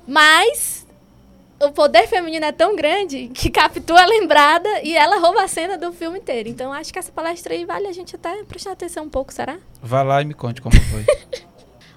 Mas 0.08 0.88
o 1.60 1.72
poder 1.72 2.08
feminino 2.08 2.46
é 2.46 2.52
tão 2.52 2.76
grande 2.76 3.28
que 3.34 3.50
captura 3.50 4.04
a 4.04 4.06
lembrada 4.06 4.70
e 4.84 4.96
ela 4.96 5.20
rouba 5.20 5.44
a 5.44 5.48
cena 5.48 5.78
do 5.78 5.92
filme 5.92 6.20
inteiro. 6.20 6.48
Então 6.48 6.72
acho 6.72 6.94
que 6.94 7.00
essa 7.00 7.12
palestra 7.12 7.54
aí 7.54 7.66
vale 7.66 7.88
a 7.88 7.92
gente 7.92 8.16
até 8.16 8.44
prestar 8.44 8.72
atenção 8.72 9.04
um 9.04 9.10
pouco, 9.10 9.34
será? 9.34 9.58
Vai 9.82 10.06
lá 10.06 10.22
e 10.22 10.26
me 10.26 10.34
conte 10.34 10.62
como 10.62 10.76
foi. 10.76 11.06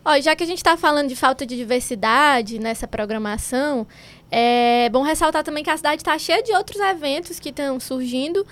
Ó, 0.04 0.18
já 0.18 0.34
que 0.34 0.42
a 0.42 0.46
gente 0.46 0.58
está 0.58 0.76
falando 0.78 1.08
de 1.08 1.14
falta 1.14 1.44
de 1.44 1.54
diversidade 1.56 2.58
nessa 2.58 2.88
programação, 2.88 3.86
é 4.30 4.88
bom 4.88 5.02
ressaltar 5.02 5.44
também 5.44 5.62
que 5.62 5.68
a 5.68 5.76
cidade 5.76 6.00
está 6.00 6.18
cheia 6.18 6.42
de 6.42 6.52
outros 6.52 6.80
eventos 6.80 7.38
que 7.38 7.50
estão 7.50 7.78
surgindo 7.78 8.46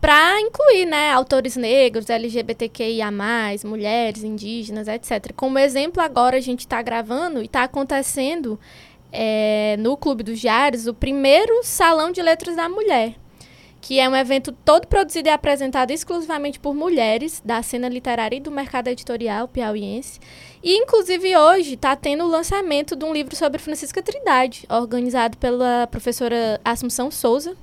para 0.00 0.40
incluir 0.40 0.86
né, 0.86 1.12
autores 1.12 1.56
negros, 1.56 2.08
LGBTQIA, 2.08 3.10
mulheres, 3.64 4.24
indígenas, 4.24 4.88
etc. 4.88 5.32
Como 5.36 5.58
exemplo, 5.58 6.02
agora 6.02 6.38
a 6.38 6.40
gente 6.40 6.60
está 6.60 6.80
gravando 6.80 7.42
e 7.42 7.44
está 7.44 7.64
acontecendo 7.64 8.58
é, 9.12 9.76
no 9.78 9.96
Clube 9.96 10.22
dos 10.22 10.40
Diários 10.40 10.86
o 10.86 10.94
primeiro 10.94 11.62
Salão 11.62 12.10
de 12.10 12.22
Letras 12.22 12.56
da 12.56 12.68
Mulher, 12.68 13.14
que 13.80 13.98
é 13.98 14.08
um 14.08 14.16
evento 14.16 14.52
todo 14.64 14.86
produzido 14.86 15.28
e 15.28 15.32
apresentado 15.32 15.90
exclusivamente 15.90 16.58
por 16.58 16.74
mulheres 16.74 17.42
da 17.44 17.62
cena 17.62 17.88
literária 17.88 18.36
e 18.36 18.40
do 18.40 18.50
mercado 18.50 18.88
editorial 18.88 19.48
piauiense. 19.48 20.18
E, 20.62 20.76
inclusive, 20.76 21.36
hoje 21.36 21.74
está 21.74 21.94
tendo 21.94 22.24
o 22.24 22.28
lançamento 22.28 22.96
de 22.96 23.04
um 23.04 23.12
livro 23.12 23.34
sobre 23.36 23.58
Francisca 23.58 24.02
Trindade, 24.02 24.64
organizado 24.70 25.36
pela 25.36 25.86
professora 25.90 26.60
Assunção 26.64 27.10
Souza. 27.10 27.54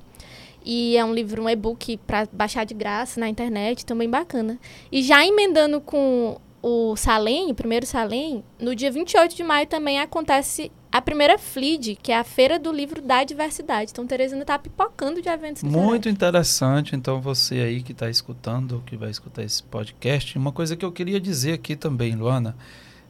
E 0.69 0.97
é 0.97 1.05
um 1.05 1.13
livro, 1.13 1.41
um 1.41 1.49
e-book 1.49 1.95
para 2.05 2.27
baixar 2.29 2.65
de 2.65 2.73
graça 2.73 3.21
na 3.21 3.29
internet, 3.29 3.85
também 3.85 4.09
bacana. 4.09 4.59
E 4.91 5.01
já 5.01 5.25
emendando 5.25 5.79
com 5.79 6.37
o 6.61 6.93
Salem, 6.97 7.49
o 7.49 7.55
primeiro 7.55 7.85
Salem, 7.85 8.43
no 8.59 8.75
dia 8.75 8.91
28 8.91 9.33
de 9.33 9.43
maio 9.45 9.65
também 9.65 9.97
acontece 9.97 10.69
a 10.91 11.01
primeira 11.01 11.37
FLID, 11.37 11.95
que 11.95 12.11
é 12.11 12.17
a 12.17 12.23
Feira 12.25 12.59
do 12.59 12.69
Livro 12.69 13.01
da 13.01 13.23
Diversidade. 13.23 13.91
Então, 13.91 14.05
Teresina 14.05 14.41
está 14.41 14.59
pipocando 14.59 15.21
de 15.21 15.29
eventos 15.29 15.63
Muito 15.63 16.09
interessante. 16.09 16.97
Então, 16.97 17.21
você 17.21 17.61
aí 17.61 17.81
que 17.81 17.93
está 17.93 18.09
escutando, 18.09 18.83
que 18.85 18.97
vai 18.97 19.09
escutar 19.09 19.43
esse 19.43 19.63
podcast, 19.63 20.37
uma 20.37 20.51
coisa 20.51 20.75
que 20.75 20.83
eu 20.83 20.91
queria 20.91 21.21
dizer 21.21 21.53
aqui 21.53 21.77
também, 21.77 22.13
Luana, 22.13 22.57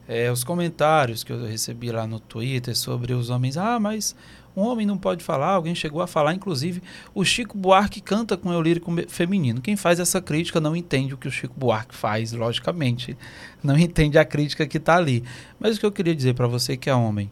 é 0.08 0.32
os 0.32 0.44
comentários 0.44 1.24
que 1.24 1.32
eu 1.32 1.44
recebi 1.44 1.92
lá 1.92 2.06
no 2.06 2.20
Twitter 2.20 2.78
sobre 2.78 3.14
os 3.14 3.32
homens. 3.32 3.58
Ah, 3.58 3.80
mas 3.80 4.16
um 4.58 4.66
homem 4.66 4.88
não 4.88 4.98
pode 4.98 5.24
falar. 5.24 5.52
Alguém 5.52 5.76
chegou 5.76 6.02
a 6.02 6.08
falar, 6.08 6.34
inclusive, 6.34 6.82
o 7.14 7.24
Chico 7.24 7.56
Buarque 7.56 8.02
canta 8.02 8.36
com 8.36 8.50
o 8.50 8.62
lírico 8.62 8.92
feminino. 9.08 9.62
Quem 9.62 9.76
faz 9.76 10.00
essa 10.00 10.20
crítica 10.20 10.60
não 10.60 10.76
entende 10.76 11.14
o 11.14 11.18
que 11.18 11.28
o 11.28 11.32
Chico 11.32 11.54
Buarque 11.56 11.94
faz, 11.94 12.34
logicamente. 12.34 13.16
Não 13.64 13.78
entende 13.78 14.18
a 14.18 14.26
crítica 14.26 14.66
que 14.66 14.78
está 14.78 14.98
ali. 14.98 15.24
Mas 15.60 15.78
o 15.78 15.80
que 15.80 15.86
eu 15.86 15.92
queria 15.92 16.16
dizer 16.16 16.34
para 16.34 16.48
você 16.48 16.76
que 16.76 16.90
é 16.90 16.96
homem, 16.96 17.30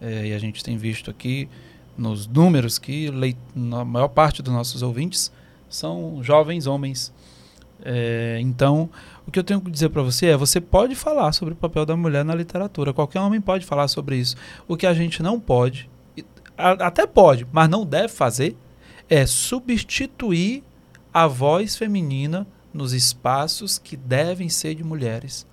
é, 0.00 0.26
e 0.26 0.34
a 0.34 0.38
gente 0.38 0.64
tem 0.64 0.76
visto 0.76 1.10
aqui 1.10 1.48
nos 1.96 2.26
números 2.26 2.78
que 2.78 3.10
leit 3.10 3.38
a 3.54 3.84
maior 3.84 4.08
parte 4.08 4.42
dos 4.42 4.52
nossos 4.52 4.82
ouvintes 4.82 5.30
são 5.68 6.22
jovens 6.22 6.66
homens. 6.66 7.12
É, 7.82 8.38
então, 8.40 8.90
o 9.26 9.30
que 9.30 9.38
eu 9.38 9.44
tenho 9.44 9.60
que 9.60 9.70
dizer 9.70 9.90
para 9.90 10.02
você 10.02 10.26
é: 10.26 10.36
você 10.36 10.60
pode 10.60 10.94
falar 10.94 11.32
sobre 11.32 11.54
o 11.54 11.56
papel 11.56 11.86
da 11.86 11.96
mulher 11.96 12.24
na 12.24 12.34
literatura. 12.34 12.92
Qualquer 12.92 13.20
homem 13.20 13.40
pode 13.40 13.64
falar 13.64 13.88
sobre 13.88 14.16
isso. 14.16 14.36
O 14.66 14.76
que 14.76 14.86
a 14.86 14.94
gente 14.94 15.22
não 15.22 15.38
pode, 15.38 15.89
até 16.60 17.06
pode, 17.06 17.46
mas 17.52 17.68
não 17.68 17.84
deve 17.84 18.08
fazer, 18.08 18.56
é 19.08 19.26
substituir 19.26 20.62
a 21.12 21.26
voz 21.26 21.76
feminina 21.76 22.46
nos 22.72 22.92
espaços 22.92 23.78
que 23.78 23.96
devem 23.96 24.48
ser 24.48 24.74
de 24.74 24.84
mulheres. 24.84 25.46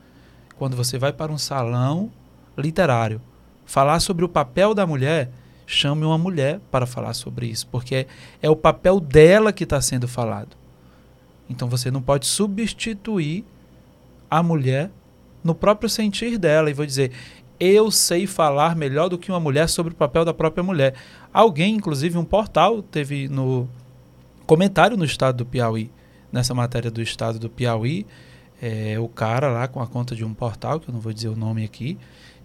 Quando 0.57 0.75
você 0.75 0.97
vai 0.97 1.11
para 1.11 1.31
um 1.31 1.37
salão 1.37 2.11
literário, 2.57 3.21
falar 3.65 3.99
sobre 3.99 4.23
o 4.23 4.29
papel 4.29 4.73
da 4.73 4.85
mulher, 4.85 5.31
chame 5.65 6.05
uma 6.05 6.17
mulher 6.17 6.59
para 6.71 6.85
falar 6.85 7.13
sobre 7.13 7.47
isso, 7.47 7.67
porque 7.67 8.07
é, 8.41 8.49
o 8.49 8.55
papel 8.55 8.99
dela 8.99 9.51
que 9.51 9.63
está 9.63 9.81
sendo 9.81 10.07
falado. 10.07 10.55
Então 11.49 11.67
você 11.67 11.91
não 11.91 12.01
pode 12.01 12.25
substituir 12.25 13.45
a 14.29 14.41
mulher 14.41 14.91
no 15.43 15.55
próprio 15.55 15.89
sentir 15.89 16.37
dela 16.37 16.69
e 16.69 16.73
vou 16.73 16.85
dizer, 16.85 17.11
eu 17.59 17.89
sei 17.91 18.27
falar 18.27 18.75
melhor 18.75 19.09
do 19.09 19.17
que 19.17 19.31
uma 19.31 19.39
mulher 19.39 19.67
sobre 19.67 19.93
o 19.93 19.95
papel 19.95 20.23
da 20.23 20.33
própria 20.33 20.63
mulher. 20.63 20.93
Alguém, 21.33 21.75
inclusive 21.75 22.17
um 22.17 22.25
portal, 22.25 22.81
teve 22.81 23.27
no 23.27 23.67
comentário 24.45 24.95
no 24.97 25.05
estado 25.05 25.37
do 25.37 25.45
Piauí, 25.45 25.91
nessa 26.31 26.53
matéria 26.53 26.89
do 26.89 27.01
estado 27.01 27.39
do 27.39 27.49
Piauí, 27.49 28.05
é, 28.61 28.97
o 28.99 29.07
cara 29.07 29.49
lá 29.49 29.67
com 29.67 29.81
a 29.81 29.87
conta 29.87 30.15
de 30.15 30.25
um 30.25 30.33
portal, 30.33 30.79
que 30.79 30.89
eu 30.89 30.93
não 30.93 30.99
vou 30.99 31.13
dizer 31.13 31.29
o 31.29 31.35
nome 31.35 31.63
aqui, 31.63 31.97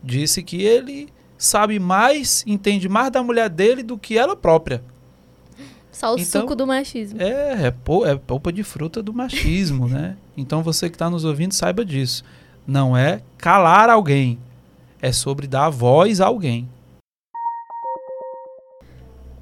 disse 0.02 0.42
que 0.42 0.62
ele 0.62 1.08
sabe 1.38 1.78
mais, 1.78 2.44
entende 2.46 2.88
mais 2.88 3.10
da 3.10 3.22
mulher 3.22 3.48
dele 3.48 3.82
do 3.82 3.98
que 3.98 4.18
ela 4.18 4.36
própria. 4.36 4.82
Só 5.90 6.14
o 6.14 6.18
então, 6.18 6.42
suco 6.42 6.56
do 6.56 6.66
machismo. 6.66 7.20
É, 7.20 7.66
é, 7.66 7.66
é 7.66 8.16
polpa 8.16 8.52
de 8.52 8.62
fruta 8.62 9.02
do 9.02 9.12
machismo, 9.12 9.86
né? 9.88 10.16
Então 10.36 10.62
você 10.62 10.88
que 10.88 10.94
está 10.94 11.10
nos 11.10 11.24
ouvindo, 11.24 11.52
saiba 11.52 11.84
disso. 11.84 12.24
Não 12.66 12.96
é 12.96 13.22
calar 13.36 13.90
alguém, 13.90 14.38
é 15.02 15.10
sobre 15.12 15.48
dar 15.48 15.68
voz 15.68 16.20
a 16.20 16.26
alguém. 16.26 16.68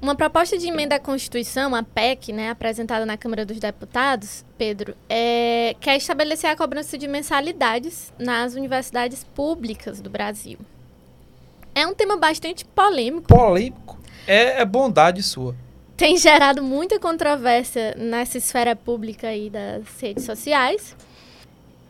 Uma 0.01 0.15
proposta 0.15 0.57
de 0.57 0.67
emenda 0.67 0.95
à 0.95 0.99
Constituição, 0.99 1.75
a 1.75 1.83
PEC, 1.83 2.33
né, 2.33 2.49
apresentada 2.49 3.05
na 3.05 3.15
Câmara 3.15 3.45
dos 3.45 3.59
Deputados, 3.59 4.43
Pedro, 4.57 4.95
é, 5.07 5.75
quer 5.79 5.95
estabelecer 5.95 6.49
a 6.49 6.55
cobrança 6.55 6.97
de 6.97 7.07
mensalidades 7.07 8.11
nas 8.17 8.55
universidades 8.55 9.23
públicas 9.23 10.01
do 10.01 10.09
Brasil. 10.09 10.57
É 11.75 11.85
um 11.85 11.93
tema 11.93 12.17
bastante 12.17 12.65
polêmico. 12.65 13.27
Polêmico? 13.27 13.99
É, 14.25 14.61
é 14.61 14.65
bondade 14.65 15.21
sua. 15.21 15.55
Tem 15.95 16.17
gerado 16.17 16.63
muita 16.63 16.99
controvérsia 16.99 17.93
nessa 17.95 18.39
esfera 18.39 18.75
pública 18.75 19.27
aí 19.27 19.51
das 19.51 19.83
redes 20.01 20.25
sociais. 20.25 20.95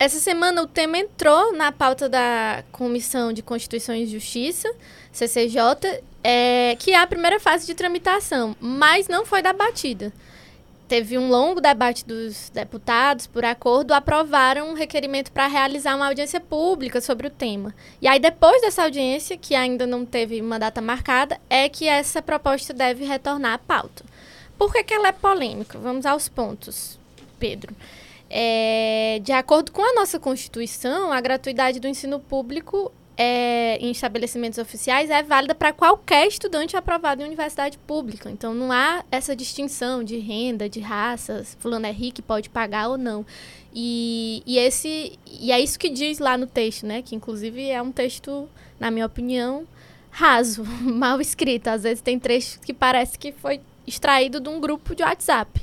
Essa 0.01 0.20
semana 0.20 0.63
o 0.63 0.67
tema 0.67 0.98
entrou 0.98 1.53
na 1.53 1.72
pauta 1.72 2.10
da 2.10 2.63
Comissão 2.72 3.31
de 3.31 3.43
Constituição 3.43 3.93
e 3.93 4.08
Justiça, 4.08 4.67
CCJ, 5.12 6.01
é, 6.24 6.75
que 6.79 6.89
é 6.89 6.98
a 6.98 7.05
primeira 7.05 7.39
fase 7.39 7.67
de 7.67 7.75
tramitação, 7.75 8.55
mas 8.60 9.08
não 9.08 9.27
foi 9.27 9.43
debatida. 9.43 10.12
Teve 10.88 11.20
um 11.20 11.29
longo 11.29 11.62
debate 11.62 12.03
dos 12.03 12.50
deputados, 12.50 13.27
por 13.27 13.46
acordo, 13.46 13.93
aprovaram 13.93 14.72
um 14.72 14.74
requerimento 14.74 15.31
para 15.31 15.46
realizar 15.46 15.96
uma 15.96 16.08
audiência 16.08 16.39
pública 16.39 17.00
sobre 17.00 17.27
o 17.27 17.29
tema. 17.29 17.72
E 18.01 18.08
aí, 18.08 18.20
depois 18.20 18.60
dessa 18.60 18.81
audiência, 18.81 19.38
que 19.38 19.53
ainda 19.53 19.86
não 19.86 20.03
teve 20.03 20.41
uma 20.41 20.58
data 20.58 20.81
marcada, 20.81 21.39
é 21.48 21.70
que 21.70 21.88
essa 21.88 22.24
proposta 22.24 22.74
deve 22.74 23.05
retornar 23.05 23.53
à 23.53 23.58
pauta. 23.60 24.03
Por 24.58 24.74
que, 24.74 24.84
que 24.84 24.96
ela 24.96 25.10
é 25.10 25.12
polêmica? 25.12 25.77
Vamos 25.77 26.08
aos 26.08 26.27
pontos, 26.27 26.98
Pedro. 27.38 27.75
É, 28.34 29.20
de 29.22 29.34
acordo 29.34 29.74
com 29.74 29.82
a 29.82 29.94
nossa 29.94 30.18
Constituição, 30.18 31.12
a 31.12 31.20
gratuidade 31.20 31.82
do 31.82 31.88
ensino 31.88 32.18
público 32.18 32.90
é, 33.18 33.78
em 33.82 33.92
estabelecimentos 33.92 34.58
oficiais 34.58 35.10
é 35.10 35.22
válida 35.22 35.54
para 35.54 35.74
qualquer 35.74 36.26
estudante 36.28 36.78
aprovado 36.78 37.22
em 37.22 37.26
universidade 37.26 37.78
pública. 37.80 38.32
Então, 38.32 38.54
não 38.54 38.72
há 38.72 39.04
essa 39.12 39.36
distinção 39.36 40.02
de 40.02 40.18
renda, 40.18 40.70
de 40.70 40.80
raças, 40.80 41.58
fulano 41.60 41.86
é 41.86 41.92
rico 41.92 42.22
pode 42.22 42.50
pagar 42.50 42.88
ou 42.88 42.98
não. 42.98 43.26
E, 43.74 44.42
e, 44.46 44.58
esse, 44.58 45.20
e 45.30 45.52
é 45.52 45.60
isso 45.60 45.78
que 45.78 45.90
diz 45.90 46.18
lá 46.20 46.38
no 46.38 46.48
texto, 46.48 46.86
né? 46.86 47.02
Que, 47.02 47.16
inclusive, 47.16 47.70
é 47.70 47.82
um 47.82 47.92
texto, 47.92 48.48
na 48.80 48.90
minha 48.90 49.08
opinião, 49.08 49.68
raso, 50.10 50.64
mal 50.82 51.20
escrito. 51.20 51.68
Às 51.68 51.84
vezes 51.84 52.02
tem 52.02 52.18
trechos 52.18 52.56
que 52.64 52.74
parece 52.74 53.20
que 53.20 53.34
foi 53.34 53.60
extraído 53.86 54.40
de 54.40 54.48
um 54.48 54.62
grupo 54.62 54.96
de 54.96 55.04
WhatsApp 55.04 55.62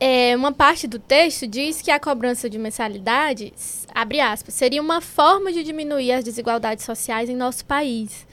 é, 0.00 0.34
uma 0.34 0.50
parte 0.50 0.86
do 0.86 0.98
texto 0.98 1.46
diz 1.46 1.82
que 1.82 1.90
a 1.90 2.00
cobrança 2.00 2.48
de 2.48 2.58
mensalidade, 2.58 3.52
abre 3.94 4.18
aspas, 4.18 4.54
seria 4.54 4.80
uma 4.80 5.02
forma 5.02 5.52
de 5.52 5.62
diminuir 5.62 6.12
as 6.12 6.24
desigualdades 6.24 6.86
sociais 6.86 7.28
em 7.28 7.36
nosso 7.36 7.66
país. 7.66 8.26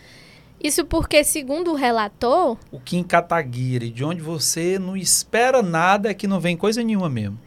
Isso 0.63 0.85
porque, 0.85 1.23
segundo 1.25 1.71
o 1.71 1.75
relator... 1.75 2.57
O 2.71 2.79
Kim 2.79 3.03
Kataguiri, 3.03 3.91
de 3.91 4.03
onde 4.03 4.21
você 4.21 4.79
não 4.79 4.95
espera 4.95 5.61
nada, 5.61 6.09
é 6.09 6.13
que 6.13 6.25
não 6.25 6.39
vem 6.39 6.55
coisa 6.55 6.81
nenhuma 6.81 7.09
mesmo. 7.09 7.37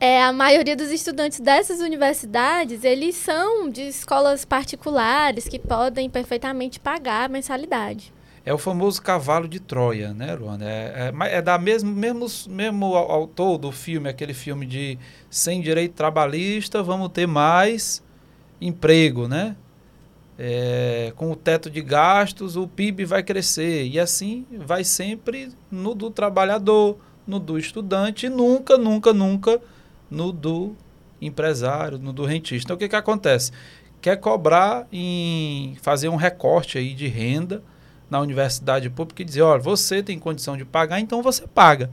É, 0.00 0.20
a 0.20 0.32
maioria 0.32 0.74
dos 0.74 0.90
estudantes 0.90 1.38
dessas 1.38 1.80
universidades, 1.80 2.82
eles 2.82 3.14
são 3.14 3.68
de 3.68 3.82
escolas 3.82 4.44
particulares 4.44 5.46
que 5.46 5.60
podem 5.60 6.10
perfeitamente 6.10 6.80
pagar 6.80 7.26
a 7.26 7.28
mensalidade. 7.28 8.12
É 8.44 8.52
o 8.52 8.58
famoso 8.58 9.00
cavalo 9.00 9.46
de 9.46 9.60
Troia, 9.60 10.12
né, 10.12 10.34
Luana? 10.34 10.68
É, 10.68 11.12
é, 11.20 11.36
é 11.36 11.42
da 11.42 11.56
mesmo, 11.58 11.92
mesmo, 11.92 12.26
mesmo 12.48 12.86
autor 12.96 13.56
do 13.56 13.70
filme, 13.70 14.08
aquele 14.08 14.34
filme 14.34 14.66
de 14.66 14.98
sem 15.30 15.60
direito 15.60 15.94
trabalhista, 15.94 16.82
vamos 16.82 17.10
ter 17.10 17.26
mais 17.26 18.02
emprego, 18.60 19.28
né? 19.28 19.56
É, 20.36 21.12
com 21.14 21.30
o 21.30 21.36
teto 21.36 21.70
de 21.70 21.80
gastos, 21.80 22.56
o 22.56 22.66
PIB 22.66 23.04
vai 23.04 23.22
crescer. 23.22 23.86
E 23.86 24.00
assim 24.00 24.44
vai 24.50 24.82
sempre 24.82 25.50
no 25.70 25.94
do 25.94 26.10
trabalhador, 26.10 26.98
no 27.24 27.38
do 27.38 27.56
estudante, 27.56 28.26
e 28.26 28.28
nunca, 28.28 28.76
nunca, 28.76 29.12
nunca 29.12 29.60
no 30.10 30.32
do 30.32 30.74
empresário, 31.20 31.96
no 31.96 32.12
do 32.12 32.24
rentista. 32.24 32.66
Então, 32.66 32.76
o 32.76 32.78
que, 32.78 32.88
que 32.88 32.96
acontece? 32.96 33.52
Quer 34.00 34.16
cobrar 34.16 34.88
em 34.90 35.76
fazer 35.80 36.08
um 36.08 36.16
recorte 36.16 36.76
aí 36.76 36.92
de 36.92 37.06
renda 37.06 37.62
na 38.12 38.20
universidade 38.20 38.90
pública 38.90 39.22
e 39.22 39.24
dizer, 39.24 39.40
olha, 39.40 39.58
você 39.58 40.02
tem 40.02 40.18
condição 40.18 40.54
de 40.54 40.66
pagar, 40.66 41.00
então 41.00 41.22
você 41.22 41.46
paga. 41.46 41.90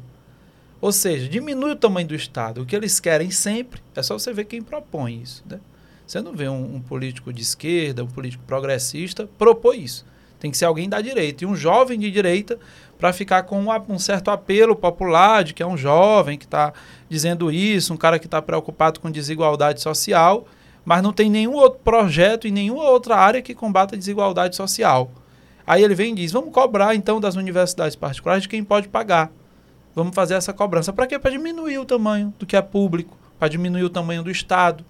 Ou 0.82 0.92
seja, 0.92 1.30
diminui 1.30 1.72
o 1.72 1.76
tamanho 1.78 2.10
do 2.10 2.14
Estado. 2.14 2.62
O 2.62 2.66
que 2.66 2.76
eles 2.76 3.00
querem 3.00 3.32
sempre, 3.32 3.82
é 3.96 4.04
só 4.04 4.20
você 4.20 4.34
ver 4.34 4.44
quem 4.44 4.62
propõe 4.62 5.22
isso. 5.22 5.42
Né? 5.50 5.62
Você 6.06 6.20
não 6.20 6.34
vê 6.34 6.50
um, 6.50 6.76
um 6.76 6.82
político 6.82 7.32
de 7.32 7.42
esquerda, 7.42 8.04
um 8.04 8.08
político 8.08 8.44
progressista 8.46 9.30
propor 9.38 9.76
isso. 9.76 10.06
Tem 10.42 10.52
que 10.52 10.58
ser 10.58 10.66
alguém 10.66 10.90
da 10.90 11.00
direita. 11.00 11.46
E 11.46 11.48
um 11.48 11.56
jovem 11.56 11.98
de 11.98 12.12
direita 12.12 12.60
para 12.98 13.14
ficar 13.14 13.44
com 13.44 13.58
um, 13.58 13.68
um, 13.88 13.98
certo 13.98 14.30
apelo 14.30 14.76
popular 14.76 15.46
de 15.46 15.54
que 15.54 15.64
é 15.64 15.68
um 15.68 15.78
jovem 15.78 16.38
que 16.38 16.46
está 16.46 16.74
dizendo 17.08 17.50
isso, 17.50 17.94
um 17.94 17.98
cara 17.98 18.20
que 18.20 18.28
está 18.28 18.42
preocupado 18.42 19.00
com 19.00 19.10
desigualdade 19.10 19.82
social, 19.82 20.46
mas 20.84 21.02
não 21.02 21.14
tem 21.14 21.30
nenhum 21.30 21.54
outro 21.54 21.80
projeto 21.80 22.46
e 22.46 22.52
nenhuma 22.52 22.84
outra 22.90 23.16
área 23.16 23.42
que 23.42 23.56
combata 23.56 23.96
a 23.96 23.98
desigualdade 23.98 24.58
social. 24.58 25.10
Aí 25.70 25.84
ele 25.84 25.94
vem 25.94 26.14
e 26.14 26.16
diz: 26.16 26.32
vamos 26.32 26.52
cobrar 26.52 26.96
então 26.96 27.22
das 27.22 27.36
universidades 27.36 27.96
particulares 27.96 28.42
de 28.42 28.50
quem 28.50 28.64
pode 28.64 28.88
pagar. 28.88 29.32
Vamos 29.94 30.16
fazer 30.16 30.34
essa 30.34 30.52
cobrança. 30.52 30.92
Para 30.92 31.06
quê? 31.06 31.20
Para 31.20 31.30
diminuir 31.30 31.78
o 31.78 31.86
tamanho 31.86 32.34
do 32.40 32.46
que 32.48 32.56
é 32.56 32.62
público, 32.62 33.16
para 33.38 33.48
diminuir 33.48 33.84
o 33.84 33.90
tamanho 33.90 34.24
do 34.24 34.32
Estado, 34.32 34.84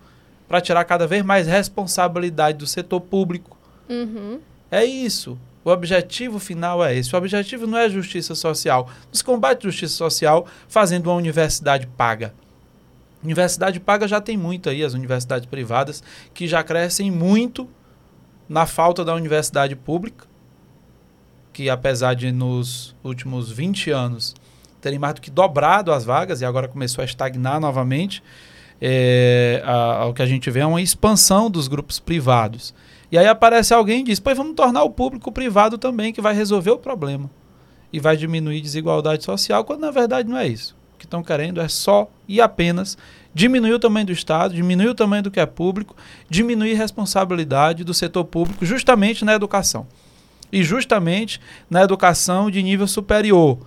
para 0.47 0.61
tirar 0.61 0.85
cada 0.85 1.05
vez 1.05 1.21
mais 1.21 1.47
responsabilidade 1.47 2.59
do 2.59 2.65
setor 2.65 3.01
público. 3.01 3.57
Uhum. 3.89 4.39
É 4.71 4.85
isso. 4.85 5.37
O 5.65 5.69
objetivo 5.69 6.39
final 6.39 6.81
é 6.81 6.95
esse. 6.95 7.13
O 7.13 7.17
objetivo 7.17 7.67
não 7.67 7.77
é 7.77 7.89
justiça 7.89 8.33
social. 8.33 8.89
Nos 9.11 9.21
combate 9.21 9.63
justiça 9.63 9.95
social 9.95 10.47
fazendo 10.69 11.07
uma 11.07 11.15
universidade 11.15 11.87
paga. 11.87 12.33
Universidade 13.21 13.81
paga 13.81 14.07
já 14.07 14.21
tem 14.21 14.37
muito 14.37 14.69
aí, 14.69 14.81
as 14.81 14.93
universidades 14.93 15.45
privadas, 15.45 16.01
que 16.33 16.47
já 16.47 16.63
crescem 16.63 17.11
muito 17.11 17.69
na 18.47 18.65
falta 18.65 19.03
da 19.03 19.13
universidade 19.13 19.75
pública, 19.75 20.28
que 21.59 21.69
apesar 21.69 22.13
de 22.13 22.31
nos 22.31 22.95
últimos 23.03 23.51
20 23.51 23.91
anos 23.91 24.33
terem 24.79 24.97
mais 24.97 25.15
do 25.15 25.19
que 25.19 25.29
dobrado 25.29 25.91
as 25.91 26.05
vagas 26.05 26.39
e 26.39 26.45
agora 26.45 26.69
começou 26.69 27.01
a 27.01 27.05
estagnar 27.05 27.59
novamente, 27.59 28.23
é, 28.79 29.61
a, 29.65 29.73
a, 29.73 30.05
o 30.05 30.13
que 30.13 30.21
a 30.21 30.25
gente 30.25 30.49
vê 30.49 30.61
é 30.61 30.65
uma 30.65 30.81
expansão 30.81 31.51
dos 31.51 31.67
grupos 31.67 31.99
privados. 31.99 32.73
E 33.11 33.17
aí 33.17 33.27
aparece 33.27 33.73
alguém 33.73 33.99
e 33.99 34.03
diz: 34.05 34.21
pois 34.21 34.37
vamos 34.37 34.55
tornar 34.55 34.83
o 34.83 34.89
público 34.89 35.33
privado 35.33 35.77
também, 35.77 36.13
que 36.13 36.21
vai 36.21 36.33
resolver 36.33 36.71
o 36.71 36.77
problema. 36.77 37.29
E 37.91 37.99
vai 37.99 38.15
diminuir 38.15 38.61
desigualdade 38.61 39.25
social, 39.25 39.65
quando 39.65 39.81
na 39.81 39.91
verdade 39.91 40.29
não 40.29 40.37
é 40.37 40.47
isso. 40.47 40.77
O 40.95 40.97
que 40.97 41.03
estão 41.03 41.21
querendo 41.21 41.59
é 41.59 41.67
só 41.67 42.09
e 42.25 42.39
apenas 42.39 42.97
diminuir 43.33 43.73
o 43.73 43.79
tamanho 43.79 44.05
do 44.05 44.13
Estado, 44.13 44.53
diminuir 44.53 44.87
o 44.87 44.95
tamanho 44.95 45.23
do 45.23 45.31
que 45.31 45.41
é 45.41 45.45
público, 45.45 45.93
diminuir 46.29 46.75
a 46.75 46.77
responsabilidade 46.77 47.83
do 47.83 47.93
setor 47.93 48.23
público 48.23 48.65
justamente 48.65 49.25
na 49.25 49.33
educação. 49.33 49.85
E 50.51 50.63
justamente 50.63 51.39
na 51.69 51.83
educação 51.83 52.49
de 52.49 52.61
nível 52.63 52.87
superior, 52.87 53.59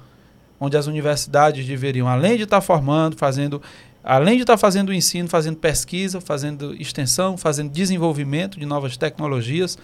onde 0.58 0.76
as 0.76 0.86
universidades 0.86 1.66
deveriam, 1.66 2.08
além 2.08 2.36
de 2.36 2.44
estar 2.44 2.60
formando, 2.60 3.16
fazendo, 3.16 3.60
além 4.02 4.36
de 4.36 4.42
estar 4.42 4.56
fazendo 4.56 4.90
o 4.90 4.94
ensino, 4.94 5.28
fazendo 5.28 5.56
pesquisa, 5.56 6.20
fazendo 6.20 6.74
extensão, 6.80 7.36
fazendo 7.36 7.70
desenvolvimento 7.70 8.58
de 8.58 8.66
novas 8.66 8.96
tecnologias, 8.96 9.76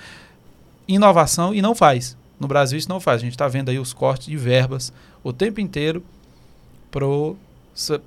inovação, 0.86 1.54
e 1.54 1.60
não 1.60 1.74
faz. 1.74 2.16
No 2.38 2.46
Brasil 2.46 2.78
isso 2.78 2.88
não 2.88 3.00
faz. 3.00 3.20
A 3.20 3.24
gente 3.24 3.32
está 3.32 3.48
vendo 3.48 3.70
aí 3.70 3.78
os 3.78 3.92
cortes 3.92 4.28
de 4.28 4.36
verbas 4.36 4.92
o 5.22 5.32
tempo 5.32 5.60
inteiro 5.60 6.02
para 6.90 7.04
o 7.04 7.36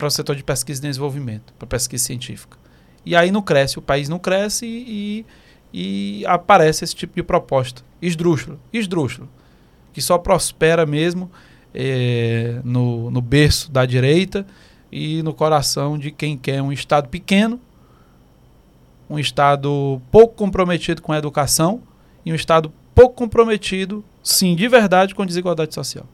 setor 0.09 0.35
de 0.35 0.43
pesquisa 0.43 0.79
e 0.79 0.87
desenvolvimento, 0.87 1.53
para 1.59 1.67
pesquisa 1.67 2.03
científica. 2.05 2.57
E 3.05 3.15
aí 3.15 3.31
não 3.31 3.41
cresce, 3.41 3.79
o 3.79 3.81
país 3.81 4.07
não 4.07 4.19
cresce 4.19 4.65
e, 4.65 4.69
e 5.19 5.25
aparece 6.27 6.83
esse 6.83 6.95
tipo 6.95 7.15
de 7.15 7.23
proposta. 7.23 7.83
Esdrúxulo, 8.01 8.59
esdrúxulo, 8.73 9.29
que 9.93 10.01
só 10.01 10.17
prospera 10.17 10.85
mesmo 10.85 11.31
é, 11.73 12.59
no, 12.63 13.09
no 13.11 13.21
berço 13.21 13.71
da 13.71 13.85
direita 13.85 14.45
e 14.91 15.23
no 15.23 15.33
coração 15.33 15.97
de 15.97 16.11
quem 16.11 16.37
quer 16.37 16.61
um 16.61 16.71
Estado 16.71 17.07
pequeno, 17.07 17.59
um 19.09 19.17
Estado 19.17 20.01
pouco 20.11 20.35
comprometido 20.35 21.01
com 21.01 21.11
a 21.11 21.17
educação 21.17 21.81
e 22.25 22.31
um 22.31 22.35
Estado 22.35 22.71
pouco 22.93 23.15
comprometido, 23.15 24.03
sim, 24.23 24.55
de 24.55 24.67
verdade, 24.67 25.15
com 25.15 25.21
a 25.21 25.25
desigualdade 25.25 25.73
social. 25.73 26.05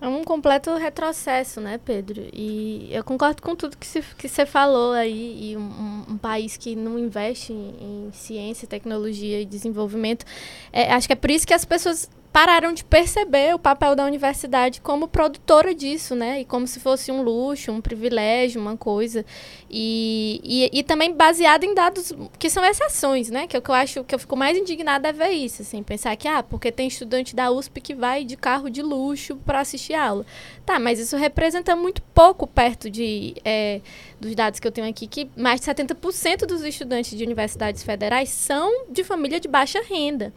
É 0.00 0.08
um 0.08 0.24
completo 0.24 0.74
retrocesso, 0.76 1.60
né, 1.60 1.78
Pedro? 1.84 2.26
E 2.32 2.88
eu 2.90 3.04
concordo 3.04 3.42
com 3.42 3.54
tudo 3.54 3.76
que 3.76 3.86
você 3.86 4.02
que 4.16 4.28
falou 4.46 4.92
aí. 4.92 5.50
E 5.50 5.56
um, 5.56 6.04
um, 6.08 6.18
país 6.18 6.56
que 6.56 6.74
não 6.74 6.98
investe 6.98 7.52
em, 7.52 8.06
em 8.08 8.12
ciência, 8.12 8.66
tecnologia 8.66 9.40
e 9.40 9.44
desenvolvimento. 9.44 10.24
É, 10.72 10.90
acho 10.92 11.06
que 11.06 11.12
é 11.12 11.16
por 11.16 11.30
isso 11.30 11.46
que 11.46 11.52
as 11.52 11.66
pessoas 11.66 12.08
pararam 12.32 12.72
de 12.72 12.84
perceber 12.84 13.54
o 13.54 13.58
papel 13.58 13.96
da 13.96 14.04
universidade 14.04 14.80
como 14.80 15.08
produtora 15.08 15.74
disso, 15.74 16.14
né? 16.14 16.40
E 16.40 16.44
como 16.44 16.66
se 16.66 16.78
fosse 16.78 17.10
um 17.10 17.22
luxo, 17.22 17.72
um 17.72 17.80
privilégio, 17.80 18.60
uma 18.60 18.76
coisa. 18.76 19.24
E, 19.68 20.40
e, 20.44 20.78
e 20.78 20.82
também 20.84 21.12
baseado 21.12 21.64
em 21.64 21.74
dados 21.74 22.12
que 22.38 22.48
são 22.48 22.64
exceções, 22.64 23.30
né? 23.30 23.46
Que 23.46 23.56
é 23.56 23.58
o 23.58 23.62
que 23.62 23.70
eu 23.70 23.74
acho 23.74 24.04
que 24.04 24.14
eu 24.14 24.18
fico 24.18 24.36
mais 24.36 24.56
indignada 24.56 25.08
é 25.08 25.12
ver 25.12 25.30
isso, 25.30 25.62
assim, 25.62 25.82
pensar 25.82 26.14
que, 26.16 26.28
ah, 26.28 26.42
porque 26.42 26.70
tem 26.70 26.86
estudante 26.86 27.34
da 27.34 27.50
USP 27.50 27.80
que 27.80 27.94
vai 27.94 28.24
de 28.24 28.36
carro 28.36 28.70
de 28.70 28.80
luxo 28.80 29.36
para 29.36 29.60
assistir 29.60 29.94
aula. 29.94 30.24
Tá, 30.64 30.78
mas 30.78 31.00
isso 31.00 31.16
representa 31.16 31.74
muito 31.74 32.00
pouco 32.14 32.46
perto 32.46 32.88
de, 32.88 33.34
é, 33.44 33.80
dos 34.20 34.34
dados 34.36 34.60
que 34.60 34.66
eu 34.68 34.72
tenho 34.72 34.88
aqui, 34.88 35.06
que 35.08 35.28
mais 35.36 35.60
de 35.60 35.66
70% 35.66 36.46
dos 36.46 36.62
estudantes 36.62 37.16
de 37.16 37.24
universidades 37.24 37.82
federais 37.82 38.28
são 38.28 38.86
de 38.88 39.02
família 39.02 39.40
de 39.40 39.48
baixa 39.48 39.80
renda. 39.82 40.32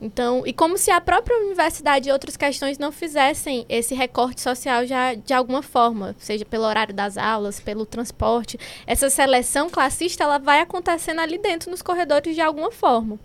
Então, 0.00 0.42
e 0.46 0.52
como 0.52 0.76
se 0.76 0.90
a 0.90 1.00
própria 1.00 1.38
universidade 1.38 2.08
e 2.08 2.12
outras 2.12 2.36
questões 2.36 2.78
não 2.78 2.92
fizessem 2.92 3.64
esse 3.68 3.94
recorte 3.94 4.42
social 4.42 4.84
já 4.84 5.14
de 5.14 5.32
alguma 5.32 5.62
forma, 5.62 6.14
seja 6.18 6.44
pelo 6.44 6.64
horário 6.64 6.94
das 6.94 7.16
aulas, 7.16 7.60
pelo 7.60 7.86
transporte, 7.86 8.58
essa 8.86 9.08
seleção 9.08 9.70
classista 9.70 10.24
ela 10.24 10.38
vai 10.38 10.60
acontecendo 10.60 11.20
ali 11.20 11.38
dentro 11.38 11.70
nos 11.70 11.80
corredores 11.80 12.34
de 12.34 12.42
alguma 12.42 12.70
forma. 12.70 13.18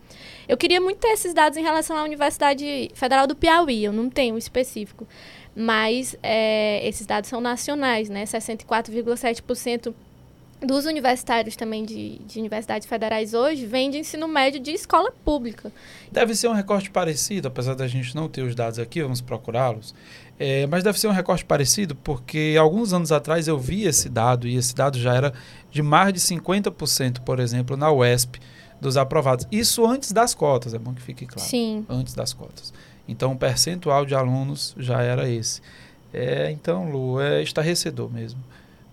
Eu 0.48 0.56
queria 0.56 0.80
muito 0.80 1.00
ter 1.00 1.10
esses 1.10 1.34
dados 1.34 1.58
em 1.58 1.62
relação 1.62 1.98
à 1.98 2.04
Universidade 2.04 2.90
Federal 2.94 3.28
do 3.28 3.36
Piauí, 3.36 3.84
eu 3.84 3.92
não 3.92 4.10
tenho 4.10 4.38
específico, 4.38 5.06
mas 5.54 6.16
é, 6.24 6.88
esses 6.88 7.06
dados 7.06 7.30
são 7.30 7.42
nacionais, 7.42 8.10
né? 8.10 8.24
64,7% 8.24 9.94
dos 10.62 10.86
universitários 10.86 11.56
também 11.56 11.84
de, 11.84 12.20
de, 12.20 12.40
universidades 12.40 12.88
federais 12.88 13.34
hoje 13.34 13.66
vem 13.66 13.90
de 13.90 13.98
ensino 13.98 14.28
médio 14.28 14.60
de 14.60 14.72
escola 14.72 15.12
pública. 15.26 15.72
Deve 16.12 16.36
ser 16.36 16.48
um 16.48 16.54
recorte 16.54 16.92
parecido, 16.92 17.48
apesar 17.48 17.74
da 17.74 17.88
gente 17.88 18.16
não 18.16 18.30
ter 18.30 18.44
os 18.44 18.54
dados 18.54 18.78
aqui, 18.78 19.02
vamos 19.02 19.22
procurá-los. 19.22 19.96
É, 20.40 20.66
mas 20.68 20.84
deve 20.84 21.00
ser 21.00 21.08
um 21.08 21.12
recorte 21.12 21.46
parecido, 21.46 21.96
porque 21.96 22.56
alguns 22.60 22.94
anos 22.94 23.12
atrás 23.12 23.48
eu 23.48 23.58
vi 23.58 23.84
esse 23.84 24.08
dado, 24.08 24.48
e 24.48 24.56
esse 24.56 24.74
dado 24.74 25.00
já 25.00 25.14
era 25.14 25.34
de 25.72 25.82
mais 25.82 26.14
de 26.14 26.20
50%, 26.20 27.22
por 27.22 27.40
exemplo, 27.40 27.76
na 27.76 27.92
UESP, 27.92 28.40
dos 28.80 28.98
aprovados. 28.98 29.48
Isso 29.52 29.86
antes 29.86 30.12
das 30.12 30.34
cotas, 30.34 30.74
é 30.74 30.80
bom 30.80 30.94
que 30.94 31.02
fique 31.02 31.26
claro. 31.26 31.48
Sim. 31.48 31.86
Antes 31.88 32.16
das 32.16 32.34
cotas. 32.34 32.74
Então, 33.08 33.34
o 33.34 33.38
percentual 33.38 34.06
de 34.06 34.16
alunos 34.16 34.76
já 34.78 35.02
era 35.02 35.30
esse. 35.30 35.62
É, 36.14 36.52
então, 36.52 36.90
Lu, 36.90 37.22
é 37.22 37.42
estarrecedor 37.42 38.12
mesmo. 38.12 38.40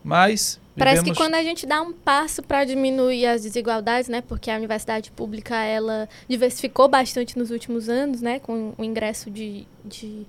Mas 0.05 0.61
Parece 0.79 1.03
que 1.03 1.15
quando 1.15 1.35
a 1.35 1.43
gente 1.43 1.67
dá 1.67 1.83
um 1.83 1.93
passo 1.93 2.43
para 2.43 2.65
diminuir 2.65 3.27
as 3.27 3.43
desigualdades, 3.43 4.09
né, 4.09 4.23
porque 4.27 4.51
a 4.51 4.57
universidade 4.57 5.11
pública 5.11 5.57
ela 5.57 6.09
diversificou 6.29 6.89
bastante 6.89 7.39
nos 7.39 7.51
últimos 7.51 7.89
anos, 7.89 8.21
né, 8.21 8.39
com 8.39 8.73
o 8.79 8.85
ingresso 8.85 9.31
de, 9.31 9.67
de, 9.85 10.27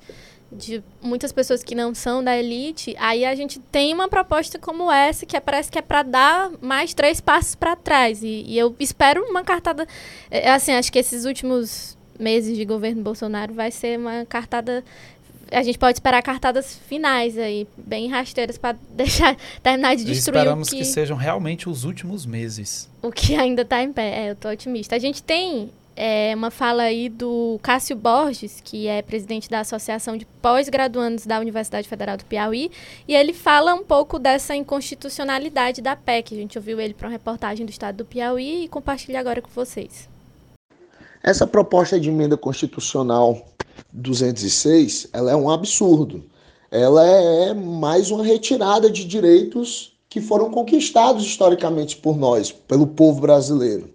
de 0.51 0.83
muitas 1.01 1.31
pessoas 1.31 1.63
que 1.63 1.75
não 1.75 1.93
são 1.93 2.23
da 2.23 2.38
elite, 2.38 2.95
aí 2.99 3.25
a 3.25 3.35
gente 3.35 3.59
tem 3.59 3.93
uma 3.93 4.07
proposta 4.07 4.57
como 4.57 4.91
essa 4.91 5.25
que 5.25 5.38
é, 5.38 5.39
parece 5.39 5.71
que 5.71 5.77
é 5.77 5.81
para 5.81 6.03
dar 6.03 6.51
mais 6.62 6.93
três 6.93 7.21
passos 7.21 7.55
para 7.55 7.75
trás. 7.75 8.23
E, 8.23 8.43
e, 8.47 8.57
eu 8.57 8.75
espero 8.79 9.23
uma 9.23 9.43
cartada, 9.43 9.88
é, 10.31 10.51
assim, 10.51 10.73
acho 10.73 10.91
que 10.91 10.99
esses 10.99 11.25
últimos 11.25 11.97
meses 12.19 12.57
de 12.57 12.65
governo 12.65 13.01
Bolsonaro 13.01 13.53
vai 13.53 13.71
ser 13.71 13.97
uma 13.97 14.25
cartada 14.25 14.83
a 15.51 15.63
gente 15.63 15.77
pode 15.77 15.97
esperar 15.97 16.21
cartadas 16.21 16.79
finais 16.88 17.38
aí, 17.38 17.67
bem 17.77 18.07
rasteiras, 18.07 18.57
para 18.57 18.77
deixar 18.91 19.35
terminar 19.62 19.95
de 19.95 20.03
destruir. 20.03 20.39
Esperamos 20.39 20.67
o 20.67 20.71
que, 20.71 20.77
que 20.77 20.85
sejam 20.85 21.17
realmente 21.17 21.69
os 21.69 21.83
últimos 21.83 22.25
meses. 22.25 22.89
O 23.01 23.12
que 23.12 23.35
ainda 23.35 23.62
está 23.62 23.81
em 23.81 23.91
pé. 23.91 24.25
É, 24.25 24.31
eu 24.31 24.35
tô 24.35 24.49
otimista. 24.49 24.95
A 24.95 24.99
gente 24.99 25.23
tem 25.23 25.69
é, 25.95 26.33
uma 26.35 26.49
fala 26.49 26.83
aí 26.83 27.09
do 27.09 27.59
Cássio 27.62 27.95
Borges, 27.95 28.62
que 28.63 28.88
é 28.88 29.01
presidente 29.01 29.49
da 29.49 29.59
Associação 29.59 30.17
de 30.17 30.25
Pós-Graduandos 30.41 31.25
da 31.25 31.39
Universidade 31.39 31.88
Federal 31.88 32.17
do 32.17 32.25
Piauí, 32.25 32.71
e 33.07 33.13
ele 33.15 33.33
fala 33.33 33.73
um 33.73 33.83
pouco 33.83 34.17
dessa 34.17 34.55
inconstitucionalidade 34.55 35.81
da 35.81 35.95
PEC. 35.95 36.33
A 36.33 36.38
gente 36.38 36.57
ouviu 36.57 36.79
ele 36.79 36.93
para 36.93 37.07
uma 37.07 37.12
reportagem 37.12 37.65
do 37.65 37.69
Estado 37.69 37.97
do 37.97 38.05
Piauí 38.05 38.63
e 38.63 38.67
compartilha 38.67 39.19
agora 39.19 39.41
com 39.41 39.49
vocês. 39.53 40.09
Essa 41.21 41.45
proposta 41.45 41.99
de 41.99 42.10
emenda 42.10 42.38
constitucional 42.38 43.45
206, 43.91 45.10
ela 45.12 45.32
é 45.32 45.36
um 45.36 45.49
absurdo. 45.49 46.23
Ela 46.71 47.05
é 47.05 47.53
mais 47.53 48.10
uma 48.10 48.23
retirada 48.23 48.89
de 48.89 49.03
direitos 49.03 49.93
que 50.10 50.21
foram 50.21 50.49
conquistados 50.49 51.23
historicamente 51.25 51.97
por 51.97 52.17
nós, 52.17 52.51
pelo 52.51 52.88
povo 52.88 53.21
brasileiro. 53.21 53.89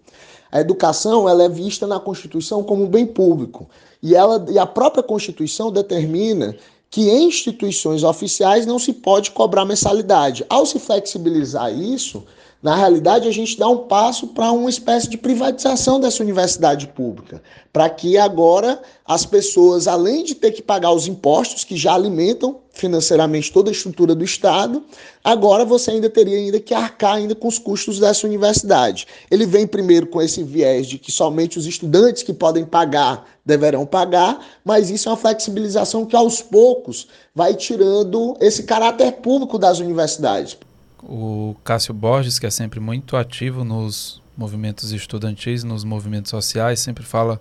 A 0.52 0.60
educação 0.60 1.28
ela 1.28 1.44
é 1.44 1.48
vista 1.48 1.86
na 1.86 1.98
Constituição 1.98 2.62
como 2.62 2.84
um 2.84 2.88
bem 2.88 3.06
público. 3.06 3.68
E, 4.02 4.14
ela, 4.14 4.44
e 4.50 4.58
a 4.58 4.66
própria 4.66 5.02
Constituição 5.02 5.72
determina 5.72 6.54
que 6.90 7.08
em 7.08 7.24
instituições 7.24 8.04
oficiais 8.04 8.66
não 8.66 8.78
se 8.78 8.92
pode 8.92 9.32
cobrar 9.32 9.64
mensalidade. 9.64 10.44
Ao 10.48 10.64
se 10.64 10.78
flexibilizar 10.78 11.72
isso, 11.76 12.22
na 12.64 12.74
realidade, 12.74 13.28
a 13.28 13.30
gente 13.30 13.58
dá 13.58 13.68
um 13.68 13.86
passo 13.86 14.28
para 14.28 14.50
uma 14.50 14.70
espécie 14.70 15.06
de 15.06 15.18
privatização 15.18 16.00
dessa 16.00 16.22
universidade 16.22 16.88
pública, 16.88 17.42
para 17.70 17.90
que 17.90 18.16
agora 18.16 18.80
as 19.04 19.26
pessoas, 19.26 19.86
além 19.86 20.24
de 20.24 20.34
ter 20.34 20.50
que 20.50 20.62
pagar 20.62 20.90
os 20.90 21.06
impostos 21.06 21.62
que 21.62 21.76
já 21.76 21.92
alimentam 21.92 22.60
financeiramente 22.72 23.52
toda 23.52 23.68
a 23.68 23.72
estrutura 23.72 24.14
do 24.14 24.24
Estado, 24.24 24.82
agora 25.22 25.62
você 25.62 25.90
ainda 25.90 26.08
teria 26.08 26.38
ainda 26.38 26.58
que 26.58 26.72
arcar 26.72 27.16
ainda 27.16 27.34
com 27.34 27.48
os 27.48 27.58
custos 27.58 27.98
dessa 28.00 28.26
universidade. 28.26 29.06
Ele 29.30 29.44
vem 29.44 29.66
primeiro 29.66 30.06
com 30.06 30.22
esse 30.22 30.42
viés 30.42 30.86
de 30.86 30.96
que 30.96 31.12
somente 31.12 31.58
os 31.58 31.66
estudantes 31.66 32.22
que 32.22 32.32
podem 32.32 32.64
pagar 32.64 33.26
deverão 33.44 33.84
pagar, 33.84 34.42
mas 34.64 34.88
isso 34.88 35.10
é 35.10 35.12
uma 35.12 35.18
flexibilização 35.18 36.06
que 36.06 36.16
aos 36.16 36.40
poucos 36.40 37.08
vai 37.34 37.52
tirando 37.52 38.38
esse 38.40 38.62
caráter 38.62 39.12
público 39.12 39.58
das 39.58 39.80
universidades. 39.80 40.56
O 41.06 41.54
Cássio 41.62 41.92
Borges, 41.92 42.38
que 42.38 42.46
é 42.46 42.50
sempre 42.50 42.80
muito 42.80 43.16
ativo 43.16 43.62
nos 43.62 44.22
movimentos 44.36 44.90
estudantis, 44.90 45.62
nos 45.62 45.84
movimentos 45.84 46.30
sociais, 46.30 46.80
sempre 46.80 47.04
fala 47.04 47.38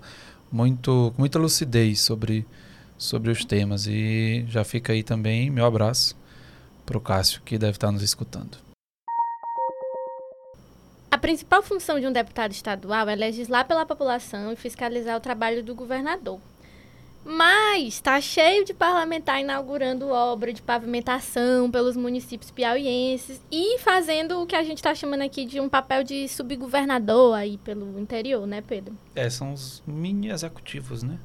muito 0.52 1.14
com 1.16 1.22
muita 1.22 1.40
lucidez 1.40 2.02
sobre, 2.02 2.46
sobre 2.98 3.32
os 3.32 3.46
temas. 3.46 3.88
E 3.88 4.46
já 4.50 4.66
fica 4.66 4.92
aí 4.92 5.02
também 5.02 5.50
meu 5.50 5.66
abraço 5.66 6.16
para 6.86 6.98
o 6.98 7.02
Cássio, 7.02 7.42
que 7.44 7.58
deve 7.58 7.78
estar 7.78 7.92
nos 7.92 8.02
escutando. 8.02 8.58
A 11.10 11.18
principal 11.18 11.64
função 11.64 12.00
de 12.00 12.06
um 12.06 12.12
deputado 12.12 12.52
estadual 12.52 13.08
é 13.08 13.16
legislar 13.16 13.66
pela 13.66 13.86
população 13.86 14.52
e 14.52 14.58
fiscalizar 14.58 15.16
o 15.16 15.22
trabalho 15.22 15.64
do 15.64 15.74
governador. 15.74 16.40
Mas 17.26 17.96
está 17.96 18.20
cheio 18.20 18.66
de 18.66 18.74
parlamentar 18.74 19.40
inaugurando 19.40 20.10
obra 20.10 20.52
de 20.52 20.62
pavimentação 20.62 21.72
pelos 21.72 21.96
municípios 21.96 22.52
piauienses 22.52 23.42
e 23.50 23.80
fazendo 23.80 24.42
o 24.42 24.46
que 24.46 24.56
a 24.56 24.64
gente 24.64 24.78
está 24.78 24.94
chamando 24.94 25.22
aqui 25.22 25.46
de 25.46 25.60
um 25.60 25.70
papel 25.70 26.04
de 26.04 26.28
subgovernador 26.28 27.36
aí 27.36 27.58
pelo 27.58 27.98
interior, 27.98 28.46
né, 28.46 28.62
Pedro? 28.62 28.98
É, 29.16 29.30
são 29.30 29.54
os 29.54 29.82
mini 29.88 30.30
executivos, 30.30 31.02
né? 31.02 31.18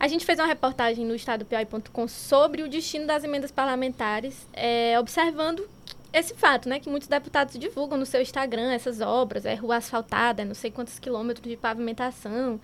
A 0.00 0.08
gente 0.08 0.24
fez 0.24 0.38
uma 0.38 0.46
reportagem 0.46 1.04
no 1.04 1.14
estadopiauí.com 1.14 2.08
sobre 2.08 2.62
o 2.62 2.68
destino 2.68 3.06
das 3.06 3.24
emendas 3.24 3.50
parlamentares, 3.50 4.46
é, 4.52 4.98
observando 4.98 5.68
esse 6.12 6.34
fato, 6.34 6.68
né, 6.68 6.80
que 6.80 6.88
muitos 6.88 7.08
deputados 7.08 7.58
divulgam 7.58 7.98
no 7.98 8.06
seu 8.06 8.22
Instagram 8.22 8.72
essas 8.72 9.00
obras, 9.00 9.44
é 9.44 9.54
rua 9.54 9.76
asfaltada, 9.76 10.42
é 10.42 10.44
não 10.44 10.54
sei 10.54 10.70
quantos 10.70 10.98
quilômetros 10.98 11.46
de 11.46 11.56
pavimentação. 11.56 12.58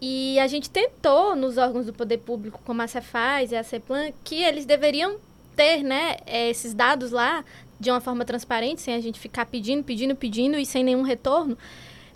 E 0.00 0.38
a 0.38 0.46
gente 0.46 0.68
tentou, 0.68 1.34
nos 1.34 1.56
órgãos 1.56 1.86
do 1.86 1.92
poder 1.92 2.18
público, 2.18 2.60
como 2.64 2.82
a 2.82 2.86
Cefaz 2.86 3.52
e 3.52 3.56
a 3.56 3.62
CEPLAN, 3.62 4.12
que 4.22 4.42
eles 4.42 4.66
deveriam 4.66 5.16
ter 5.56 5.82
né, 5.82 6.16
esses 6.26 6.74
dados 6.74 7.10
lá 7.10 7.44
de 7.78 7.90
uma 7.90 8.00
forma 8.00 8.24
transparente, 8.24 8.80
sem 8.80 8.94
a 8.94 9.00
gente 9.00 9.18
ficar 9.18 9.46
pedindo, 9.46 9.84
pedindo, 9.84 10.14
pedindo 10.14 10.58
e 10.58 10.66
sem 10.66 10.84
nenhum 10.84 11.02
retorno, 11.02 11.56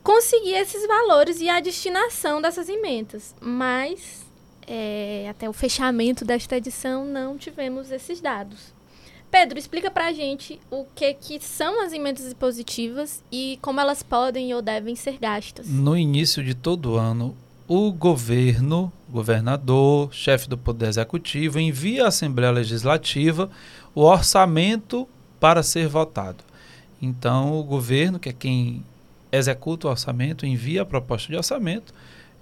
conseguir 0.02 0.54
esses 0.54 0.86
valores 0.86 1.40
e 1.40 1.48
a 1.48 1.60
destinação 1.60 2.40
dessas 2.40 2.68
emendas. 2.68 3.34
Mas, 3.40 4.24
é, 4.66 5.26
até 5.28 5.48
o 5.48 5.52
fechamento 5.52 6.24
desta 6.24 6.56
edição, 6.56 7.04
não 7.04 7.36
tivemos 7.36 7.90
esses 7.90 8.20
dados. 8.20 8.72
Pedro, 9.30 9.58
explica 9.58 9.90
pra 9.90 10.12
gente 10.12 10.58
o 10.70 10.86
que, 10.94 11.12
que 11.12 11.38
são 11.38 11.84
as 11.84 11.92
emendas 11.92 12.32
positivas 12.32 13.22
e 13.30 13.58
como 13.60 13.78
elas 13.78 14.02
podem 14.02 14.54
ou 14.54 14.62
devem 14.62 14.96
ser 14.96 15.18
gastas. 15.18 15.68
No 15.68 15.96
início 15.96 16.42
de 16.42 16.54
todo 16.54 16.96
ano, 16.96 17.36
o 17.68 17.92
governo, 17.92 18.90
governador, 19.10 20.12
chefe 20.12 20.48
do 20.48 20.56
Poder 20.56 20.88
Executivo, 20.88 21.60
envia 21.60 22.06
à 22.06 22.08
Assembleia 22.08 22.50
Legislativa 22.50 23.50
o 23.94 24.04
orçamento 24.04 25.06
para 25.38 25.62
ser 25.62 25.86
votado. 25.86 26.42
Então, 27.00 27.60
o 27.60 27.62
governo, 27.62 28.18
que 28.18 28.30
é 28.30 28.32
quem 28.32 28.82
executa 29.30 29.86
o 29.86 29.90
orçamento, 29.90 30.46
envia 30.46 30.80
a 30.80 30.86
proposta 30.86 31.28
de 31.28 31.36
orçamento, 31.36 31.92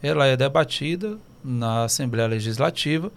ela 0.00 0.26
é 0.26 0.36
debatida 0.36 1.18
na 1.42 1.84
Assembleia 1.84 2.28
Legislativa 2.28 3.10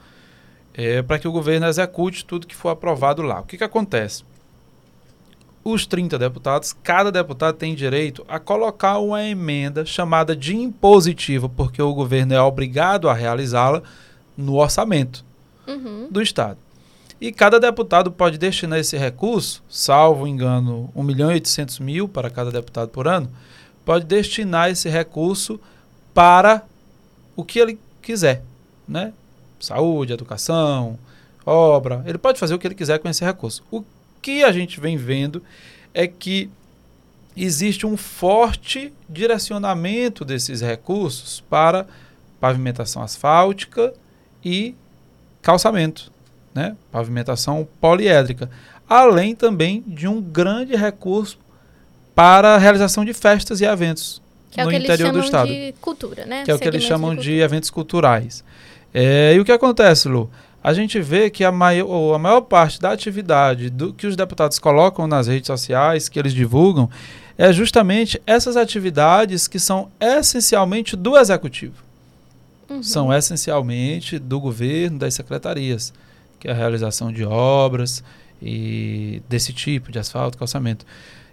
é, 0.74 1.04
para 1.04 1.20
que 1.20 1.28
o 1.28 1.32
governo 1.32 1.68
execute 1.68 2.26
tudo 2.26 2.48
que 2.48 2.56
for 2.56 2.70
aprovado 2.70 3.22
lá. 3.22 3.40
O 3.42 3.44
que, 3.44 3.58
que 3.58 3.64
acontece? 3.64 4.24
Os 5.64 5.86
30 5.86 6.18
deputados, 6.18 6.74
cada 6.84 7.12
deputado 7.12 7.56
tem 7.56 7.76
direito 7.76 8.26
a 8.28 8.40
colocar 8.40 9.00
uma 9.00 9.24
emenda 9.24 9.86
chamada 9.86 10.36
de 10.36 10.56
impositiva, 10.56 11.50
porque 11.50 11.82
o 11.82 11.94
governo 11.94 12.34
é 12.34 12.42
obrigado 12.42 13.10
a 13.10 13.14
realizá-la 13.14 13.84
no 14.38 14.56
orçamento 14.56 15.24
uhum. 15.68 16.08
do 16.10 16.22
Estado. 16.22 16.58
E 17.22 17.32
cada 17.34 17.60
deputado 17.60 18.12
pode 18.12 18.38
destinar 18.38 18.80
esse 18.80 18.98
recurso, 18.98 19.62
salvo 19.70 20.26
engano, 20.26 20.90
1 20.96 21.04
milhão 21.04 21.30
e 21.30 21.36
800 21.36 21.80
mil 21.80 22.08
para 22.08 22.30
cada 22.30 22.50
deputado 22.50 22.90
por 22.90 23.08
ano, 23.08 23.30
pode 23.84 24.06
destinar 24.06 24.70
esse 24.70 24.88
recurso 24.88 25.60
para 26.14 26.64
o 27.36 27.44
que 27.44 27.60
ele 27.60 27.78
quiser, 28.02 28.44
né? 28.88 29.12
Saúde, 29.60 30.14
educação, 30.14 30.98
obra, 31.46 32.02
ele 32.06 32.18
pode 32.18 32.40
fazer 32.40 32.54
o 32.54 32.60
que 32.60 32.68
ele 32.68 32.76
quiser 32.76 33.00
com 33.00 33.10
esse 33.10 33.26
recurso. 33.26 33.62
O 33.70 33.84
que 34.30 34.44
a 34.44 34.52
gente 34.52 34.80
vem 34.80 34.96
vendo 34.96 35.42
é 35.92 36.06
que 36.06 36.52
existe 37.36 37.86
um 37.86 37.98
forte 37.98 38.94
direcionamento 39.10 40.24
desses 40.24 40.62
recursos 40.62 41.44
para 41.50 41.88
pavimentação 42.40 43.02
asfáltica 43.02 43.92
e 44.46 44.76
calçamento, 45.42 46.12
né? 46.54 46.78
pavimentação 46.92 47.68
poliédrica, 47.82 48.52
além 48.88 49.34
também 49.34 49.84
de 49.88 50.08
um 50.08 50.22
grande 50.22 50.76
recurso 50.76 51.40
para 52.14 52.54
a 52.54 52.58
realização 52.60 53.04
de 53.04 53.14
festas 53.14 53.62
e 53.62 53.66
eventos 53.66 54.22
que 54.52 54.62
é 54.62 54.64
no 54.64 54.72
é 54.72 54.78
interior 54.78 55.12
do 55.12 55.20
estado. 55.20 55.48
De 55.48 55.74
cultura, 55.82 56.26
né? 56.26 56.44
Que 56.44 56.52
é 56.52 56.56
o 56.56 56.60
que 56.60 56.68
eles 56.68 56.84
chamam 56.84 57.16
de, 57.16 57.22
de 57.22 57.40
eventos 57.40 57.70
culturais. 57.70 58.44
É, 58.94 59.34
e 59.36 59.40
o 59.40 59.46
que 59.46 59.52
acontece, 59.52 60.08
Lu? 60.08 60.30
A 60.64 60.74
gente 60.74 61.00
vê 61.00 61.30
que 61.30 61.44
a 61.44 61.52
maior, 61.52 62.14
a 62.14 62.20
maior 62.20 62.42
parte 62.42 62.80
da 62.80 62.92
atividade 62.92 63.70
do 63.70 63.94
que 63.94 64.06
os 64.06 64.16
deputados 64.16 64.60
colocam 64.60 65.08
nas 65.08 65.28
redes 65.28 65.48
sociais, 65.48 66.10
que 66.10 66.20
eles 66.20 66.34
divulgam, 66.34 66.90
é 67.38 67.54
justamente 67.54 68.22
essas 68.28 68.58
atividades 68.58 69.48
que 69.48 69.60
são 69.60 69.90
essencialmente 70.00 70.96
do 70.98 71.18
executivo. 71.18 71.76
Uhum. 72.70 72.84
São 72.84 73.14
essencialmente 73.14 74.20
do 74.20 74.40
governo, 74.40 75.00
das 75.00 75.14
secretarias, 75.14 75.94
que 76.38 76.50
é 76.50 76.52
a 76.52 76.54
realização 76.56 77.12
de 77.12 77.24
obras 77.24 78.04
e 78.42 79.22
desse 79.30 79.54
tipo, 79.54 79.92
de 79.92 80.00
asfalto, 80.00 80.38
calçamento. 80.38 80.86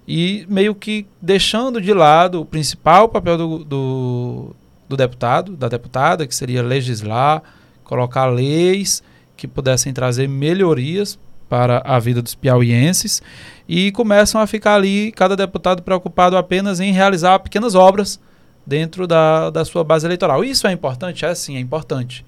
E 0.06 0.46
meio 0.48 0.74
que 0.74 1.04
deixando 1.20 1.80
de 1.80 1.92
lado 1.92 2.40
o 2.40 2.44
principal 2.44 3.08
papel 3.08 3.36
do, 3.36 3.64
do, 3.64 4.56
do 4.88 4.96
deputado, 4.96 5.56
da 5.56 5.68
deputada, 5.68 6.26
que 6.26 6.34
seria 6.34 6.62
legislar, 6.62 7.42
colocar 7.82 8.26
leis 8.26 9.02
que 9.36 9.46
pudessem 9.46 9.92
trazer 9.92 10.28
melhorias 10.28 11.18
para 11.48 11.82
a 11.84 11.98
vida 11.98 12.20
dos 12.20 12.34
piauienses 12.34 13.22
e 13.68 13.92
começam 13.92 14.40
a 14.40 14.46
ficar 14.46 14.74
ali, 14.74 15.12
cada 15.12 15.36
deputado 15.36 15.82
preocupado 15.82 16.36
apenas 16.36 16.80
em 16.80 16.92
realizar 16.92 17.38
pequenas 17.38 17.74
obras 17.74 18.18
dentro 18.66 19.06
da, 19.06 19.50
da 19.50 19.64
sua 19.64 19.84
base 19.84 20.06
eleitoral. 20.06 20.42
Isso 20.42 20.66
é 20.66 20.72
importante? 20.72 21.24
É 21.24 21.34
sim, 21.34 21.56
é 21.56 21.60
importante. 21.60 22.24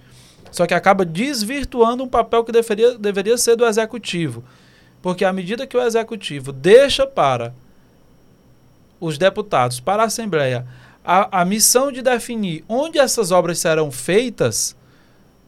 Só 0.51 0.66
que 0.66 0.75
acaba 0.75 1.05
desvirtuando 1.05 2.05
um 2.05 2.09
papel 2.09 2.44
que 2.44 2.53
deveria, 2.53 2.97
deveria 2.97 3.37
ser 3.37 3.57
do 3.57 3.66
executivo. 3.66 4.44
Porque 5.03 5.25
à 5.25 5.33
medida 5.33 5.66
que 5.66 5.77
o 5.77 5.83
executivo 5.83 6.53
deixa 6.53 7.07
para 7.07 7.53
os 9.01 9.18
deputados, 9.18 9.79
para 9.79 10.03
a 10.03 10.07
Assembleia, 10.07 10.66
a, 11.05 11.40
a 11.40 11.44
missão 11.44 11.92
de 11.92 12.03
definir 12.03 12.64
onde 12.68 12.99
essas 12.99 13.31
obras 13.31 13.59
serão 13.59 13.90
feitas, 13.90 14.77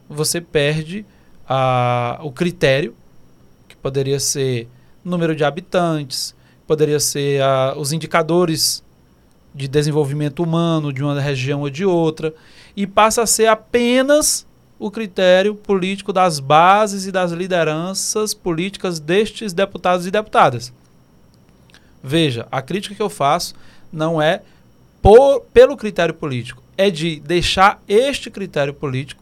você 0.09 0.39
perde 0.39 1.05
a, 1.53 2.17
o 2.23 2.31
critério, 2.31 2.95
que 3.67 3.75
poderia 3.75 4.21
ser 4.21 4.69
número 5.03 5.35
de 5.35 5.43
habitantes, 5.43 6.33
poderia 6.65 6.97
ser 6.97 7.41
a, 7.41 7.73
os 7.77 7.91
indicadores 7.91 8.81
de 9.53 9.67
desenvolvimento 9.67 10.41
humano 10.41 10.93
de 10.93 11.03
uma 11.03 11.19
região 11.19 11.59
ou 11.59 11.69
de 11.69 11.83
outra, 11.83 12.33
e 12.73 12.87
passa 12.87 13.23
a 13.23 13.27
ser 13.27 13.47
apenas 13.47 14.47
o 14.79 14.89
critério 14.89 15.53
político 15.53 16.13
das 16.13 16.39
bases 16.39 17.05
e 17.05 17.11
das 17.11 17.33
lideranças 17.33 18.33
políticas 18.33 18.97
destes 18.97 19.51
deputados 19.51 20.07
e 20.07 20.11
deputadas. 20.11 20.71
Veja, 22.01 22.47
a 22.49 22.61
crítica 22.61 22.95
que 22.95 23.01
eu 23.01 23.09
faço 23.09 23.53
não 23.91 24.21
é 24.21 24.41
por, 25.01 25.41
pelo 25.53 25.75
critério 25.75 26.13
político, 26.13 26.63
é 26.77 26.89
de 26.89 27.19
deixar 27.19 27.83
este 27.89 28.31
critério 28.31 28.73
político 28.73 29.20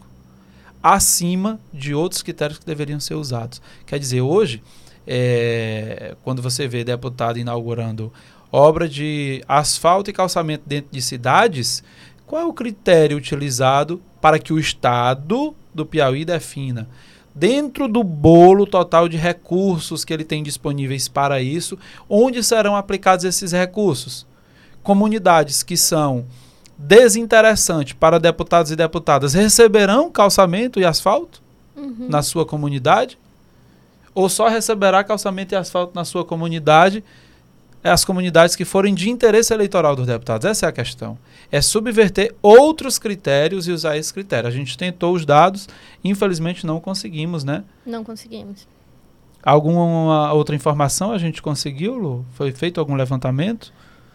acima 0.81 1.59
de 1.73 1.93
outros 1.93 2.21
critérios 2.21 2.59
que 2.59 2.65
deveriam 2.65 2.99
ser 2.99 3.15
usados. 3.15 3.61
Quer 3.85 3.99
dizer, 3.99 4.21
hoje, 4.21 4.61
é, 5.05 6.15
quando 6.23 6.41
você 6.41 6.67
vê 6.67 6.83
deputado 6.83 7.37
inaugurando 7.39 8.11
obra 8.51 8.87
de 8.87 9.43
asfalto 9.47 10.09
e 10.09 10.13
calçamento 10.13 10.63
dentro 10.65 10.91
de 10.91 11.01
cidades, 11.01 11.83
qual 12.25 12.41
é 12.41 12.45
o 12.45 12.53
critério 12.53 13.17
utilizado 13.17 14.01
para 14.21 14.39
que 14.39 14.53
o 14.53 14.59
Estado 14.59 15.55
do 15.73 15.85
Piauí 15.85 16.25
defina? 16.25 16.87
Dentro 17.33 17.87
do 17.87 18.03
bolo 18.03 18.65
total 18.65 19.07
de 19.07 19.17
recursos 19.17 20.03
que 20.03 20.13
ele 20.13 20.23
tem 20.23 20.43
disponíveis 20.43 21.07
para 21.07 21.41
isso, 21.41 21.77
onde 22.07 22.43
serão 22.43 22.75
aplicados 22.75 23.23
esses 23.23 23.51
recursos? 23.51 24.27
Comunidades 24.83 25.63
que 25.63 25.77
são 25.77 26.25
desinteressantes 26.79 27.93
para 27.93 28.17
deputados 28.17 28.71
e 28.71 28.75
deputadas 28.75 29.33
receberão 29.33 30.09
calçamento 30.09 30.79
e 30.79 30.85
asfalto 30.85 31.41
uhum. 31.75 32.07
na 32.09 32.23
sua 32.23 32.45
comunidade? 32.45 33.19
Ou 34.15 34.29
só 34.29 34.47
receberá 34.47 35.03
calçamento 35.03 35.53
e 35.53 35.57
asfalto 35.57 35.91
na 35.93 36.05
sua 36.05 36.23
comunidade 36.23 37.03
é 37.83 37.89
as 37.89 38.03
comunidades 38.03 38.55
que 38.55 38.65
forem 38.65 38.93
de 38.93 39.09
interesse 39.09 39.53
eleitoral 39.53 39.95
dos 39.95 40.07
deputados. 40.07 40.45
Essa 40.45 40.65
é 40.65 40.69
a 40.69 40.71
questão. 40.71 41.17
É 41.51 41.61
subverter 41.61 42.35
outros 42.41 42.99
critérios 42.99 43.67
e 43.67 43.71
usar 43.71 43.97
esse 43.97 44.13
critério. 44.13 44.47
A 44.47 44.51
gente 44.51 44.77
tentou 44.77 45.13
os 45.13 45.25
dados, 45.25 45.67
infelizmente 46.03 46.65
não 46.65 46.79
conseguimos, 46.79 47.43
né? 47.43 47.63
Não 47.85 48.03
conseguimos. 48.03 48.67
Alguma 49.41 50.33
outra 50.33 50.55
informação 50.55 51.11
a 51.11 51.17
gente 51.17 51.41
conseguiu, 51.41 51.97
Lu? 51.97 52.25
Foi 52.33 52.51
feito 52.51 52.79
algum 52.79 52.95
levantamento? 52.95 53.71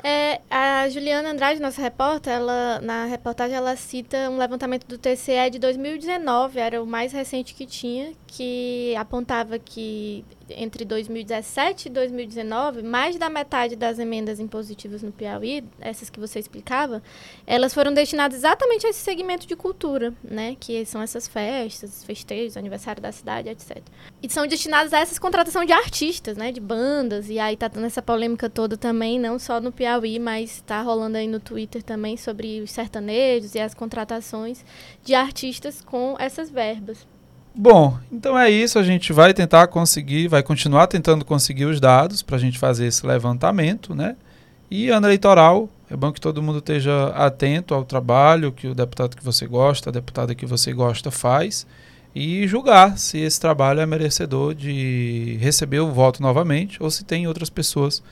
É, 0.07 0.43
a 0.51 0.87
Juliana 0.90 1.31
Andrade, 1.31 1.62
nossa 1.62 1.81
repórter, 1.81 2.35
ela, 2.35 2.79
na 2.83 3.07
reportagem 3.07 3.57
ela 3.57 3.75
cita 3.75 4.29
um 4.29 4.37
levantamento 4.37 4.87
do 4.87 4.99
TCE 4.99 5.49
de 5.51 5.59
2019, 5.59 6.59
era 6.59 6.83
o 6.83 6.87
mais 6.87 7.11
recente 7.11 7.55
que 7.55 7.64
tinha, 7.64 8.12
que 8.27 8.95
apontava 8.97 9.59
que 9.59 10.23
entre 10.50 10.85
2017 10.85 11.88
e 11.88 11.90
2019, 11.90 12.83
mais 12.83 13.16
da 13.16 13.28
metade 13.28 13.76
das 13.76 13.98
emendas 13.98 14.40
impositivas 14.40 15.02
no 15.02 15.12
Piauí, 15.12 15.64
essas 15.80 16.11
que 16.11 16.20
você 16.20 16.38
explicava, 16.38 17.02
elas 17.46 17.72
foram 17.72 17.92
destinadas 17.92 18.38
exatamente 18.38 18.87
a 18.87 18.90
esse 18.90 19.00
segmento 19.00 19.46
de 19.46 19.57
cultura, 19.57 20.12
né? 20.22 20.57
Que 20.59 20.85
são 20.85 21.02
essas 21.02 21.26
festas, 21.26 22.04
festejos, 22.04 22.57
aniversário 22.57 23.02
da 23.02 23.12
cidade, 23.12 23.48
etc. 23.48 23.83
E 24.22 24.28
são 24.28 24.46
destinadas 24.46 24.92
a 24.92 25.00
essa 25.00 25.18
contratação 25.20 25.64
de 25.64 25.72
artistas, 25.72 26.37
né? 26.37 26.52
De 26.52 26.61
bandas, 26.61 27.28
e 27.28 27.38
aí 27.38 27.57
tá 27.57 27.68
dando 27.68 27.87
essa 27.87 28.02
polêmica 28.02 28.48
toda 28.50 28.76
também, 28.76 29.18
não 29.18 29.38
só 29.38 29.61
no 29.61 29.72
Piauí, 29.72 30.18
mas 30.18 30.62
tá 30.62 30.83
rolando 30.83 31.16
aí 31.16 31.26
no 31.26 31.40
Twitter 31.40 31.83
também 31.83 32.16
sobre 32.16 32.61
os 32.61 32.70
sertanejos 32.70 33.54
e 33.54 33.61
as 33.61 33.74
contratações 33.74 34.64
de 35.02 35.14
artistas 35.14 35.80
com 35.80 36.16
essas 36.18 36.50
verbas. 36.50 37.13
Bom, 37.55 37.97
então 38.11 38.37
é 38.38 38.51
isso. 38.51 38.79
A 38.79 38.83
gente 38.83 39.12
vai 39.12 39.33
tentar 39.33 39.69
conseguir, 39.69 40.27
vai 40.27 40.43
continuar 40.43 40.88
tentando 40.88 41.25
conseguir 41.25 41.67
os 41.67 41.79
dados 41.81 42.21
para 42.21 42.37
a 42.37 42.38
gente 42.38 42.59
fazer 42.59 42.87
esse 42.87 43.07
levantamento, 43.07 43.95
né? 43.95 44.17
E 44.71 44.90
ano 44.90 45.07
eleitoral, 45.07 45.69
é 45.88 45.97
bom 45.97 46.11
que 46.11 46.21
todo 46.21 46.43
mundo 46.43 46.59
esteja 46.59 47.09
atento 47.11 47.75
ao 47.75 47.85
trabalho 47.85 48.51
que 48.51 48.67
o 48.67 48.75
deputado 48.75 49.17
que 49.17 49.25
você 49.25 49.47
gosta, 49.47 49.90
a 49.90 49.93
deputada 49.93 50.35
que 50.35 50.45
você 50.45 50.73
gosta 50.73 51.11
faz 51.11 51.64
e 52.14 52.47
julgar 52.49 52.99
se 52.99 53.19
esse 53.19 53.40
trabalho 53.40 53.81
é 53.81 53.87
merecedor 53.87 54.55
de 54.55 55.37
receber 55.40 55.81
o 55.81 55.93
voto 55.93 56.23
novamente 56.23 56.83
ou 56.83 56.90
se 56.90 57.05
tem 57.05 57.27
outras 57.27 57.51
pessoas 57.51 58.03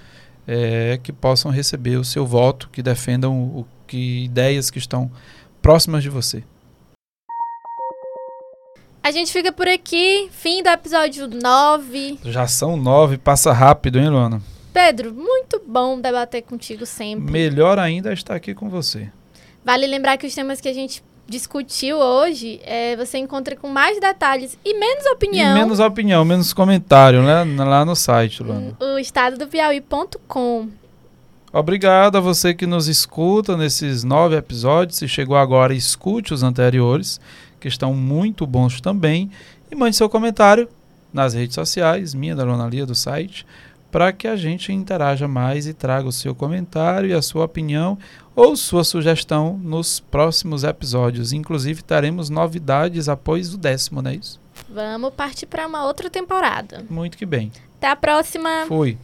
é, 0.46 1.00
que 1.02 1.12
possam 1.12 1.50
receber 1.50 1.96
o 1.96 2.04
seu 2.04 2.26
voto, 2.26 2.68
que 2.70 2.82
defendam 2.82 3.36
o, 3.36 3.66
que 3.86 4.24
ideias 4.24 4.70
que 4.70 4.78
estão 4.78 5.10
próximas 5.60 6.02
de 6.02 6.08
você. 6.08 6.44
A 9.04 9.10
gente 9.10 9.32
fica 9.32 9.50
por 9.50 9.66
aqui, 9.66 10.28
fim 10.30 10.62
do 10.62 10.68
episódio 10.68 11.26
9. 11.26 12.20
Já 12.24 12.46
são 12.46 12.76
9, 12.76 13.18
passa 13.18 13.52
rápido, 13.52 13.98
hein, 13.98 14.08
Luana? 14.08 14.40
Pedro, 14.72 15.12
muito 15.12 15.60
bom 15.66 16.00
debater 16.00 16.42
contigo 16.42 16.86
sempre. 16.86 17.32
Melhor 17.32 17.80
ainda 17.80 18.10
é 18.10 18.12
estar 18.12 18.36
aqui 18.36 18.54
com 18.54 18.68
você. 18.68 19.10
Vale 19.64 19.88
lembrar 19.88 20.16
que 20.16 20.26
os 20.26 20.32
temas 20.32 20.60
que 20.60 20.68
a 20.68 20.72
gente 20.72 21.02
discutiu 21.28 21.96
hoje, 21.96 22.60
é, 22.62 22.94
você 22.94 23.18
encontra 23.18 23.56
com 23.56 23.68
mais 23.68 23.98
detalhes 23.98 24.56
e 24.64 24.78
menos 24.78 25.04
opinião. 25.06 25.50
E 25.50 25.60
menos 25.60 25.80
opinião, 25.80 26.24
menos 26.24 26.52
comentário, 26.52 27.24
né? 27.24 27.42
Lá 27.64 27.84
no 27.84 27.96
site, 27.96 28.40
Luana. 28.40 28.76
O 28.80 28.98
estado 28.98 29.36
do 29.36 29.48
Piauí.com. 29.48 30.68
Obrigado 31.52 32.16
a 32.16 32.20
você 32.20 32.54
que 32.54 32.66
nos 32.66 32.86
escuta 32.86 33.56
nesses 33.56 34.04
nove 34.04 34.36
episódios. 34.36 34.98
Se 34.98 35.08
chegou 35.08 35.36
agora, 35.36 35.74
escute 35.74 36.32
os 36.32 36.44
anteriores 36.44 37.20
que 37.62 37.68
estão 37.68 37.94
muito 37.94 38.44
bons 38.44 38.80
também. 38.80 39.30
E 39.70 39.74
mande 39.74 39.96
seu 39.96 40.08
comentário 40.08 40.68
nas 41.12 41.32
redes 41.32 41.54
sociais, 41.54 42.12
minha 42.12 42.34
da 42.34 42.44
Lona 42.44 42.66
Lia, 42.66 42.84
do 42.84 42.94
site, 42.94 43.46
para 43.90 44.12
que 44.12 44.26
a 44.26 44.34
gente 44.34 44.72
interaja 44.72 45.28
mais 45.28 45.66
e 45.66 45.72
traga 45.72 46.08
o 46.08 46.12
seu 46.12 46.34
comentário 46.34 47.08
e 47.08 47.12
a 47.12 47.22
sua 47.22 47.44
opinião 47.44 47.96
ou 48.34 48.56
sua 48.56 48.82
sugestão 48.82 49.58
nos 49.62 50.00
próximos 50.00 50.64
episódios. 50.64 51.32
Inclusive, 51.32 51.82
teremos 51.82 52.28
novidades 52.28 53.08
após 53.08 53.54
o 53.54 53.58
décimo, 53.58 54.02
não 54.02 54.10
é 54.10 54.16
isso? 54.16 54.40
Vamos 54.68 55.12
partir 55.14 55.46
para 55.46 55.66
uma 55.66 55.84
outra 55.84 56.10
temporada. 56.10 56.84
Muito 56.90 57.16
que 57.16 57.26
bem. 57.26 57.52
Até 57.76 57.88
a 57.88 57.96
próxima. 57.96 58.64
Fui. 58.66 58.98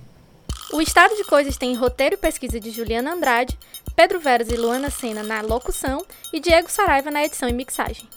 O 0.73 0.81
Estado 0.81 1.15
de 1.17 1.25
Coisas 1.25 1.57
tem 1.57 1.75
roteiro 1.75 2.15
e 2.15 2.19
pesquisa 2.19 2.59
de 2.59 2.71
Juliana 2.71 3.15
Andrade, 3.15 3.59
Pedro 3.95 4.21
Veras 4.21 4.49
e 4.49 4.57
Luana 4.57 4.91
Sena 4.91 5.23
na 5.23 5.41
locução 5.41 6.05
e 6.33 6.41
Diego 6.41 6.71
Saraiva 6.71 7.11
na 7.11 7.25
edição 7.25 7.49
e 7.49 7.53
mixagem. 7.53 8.05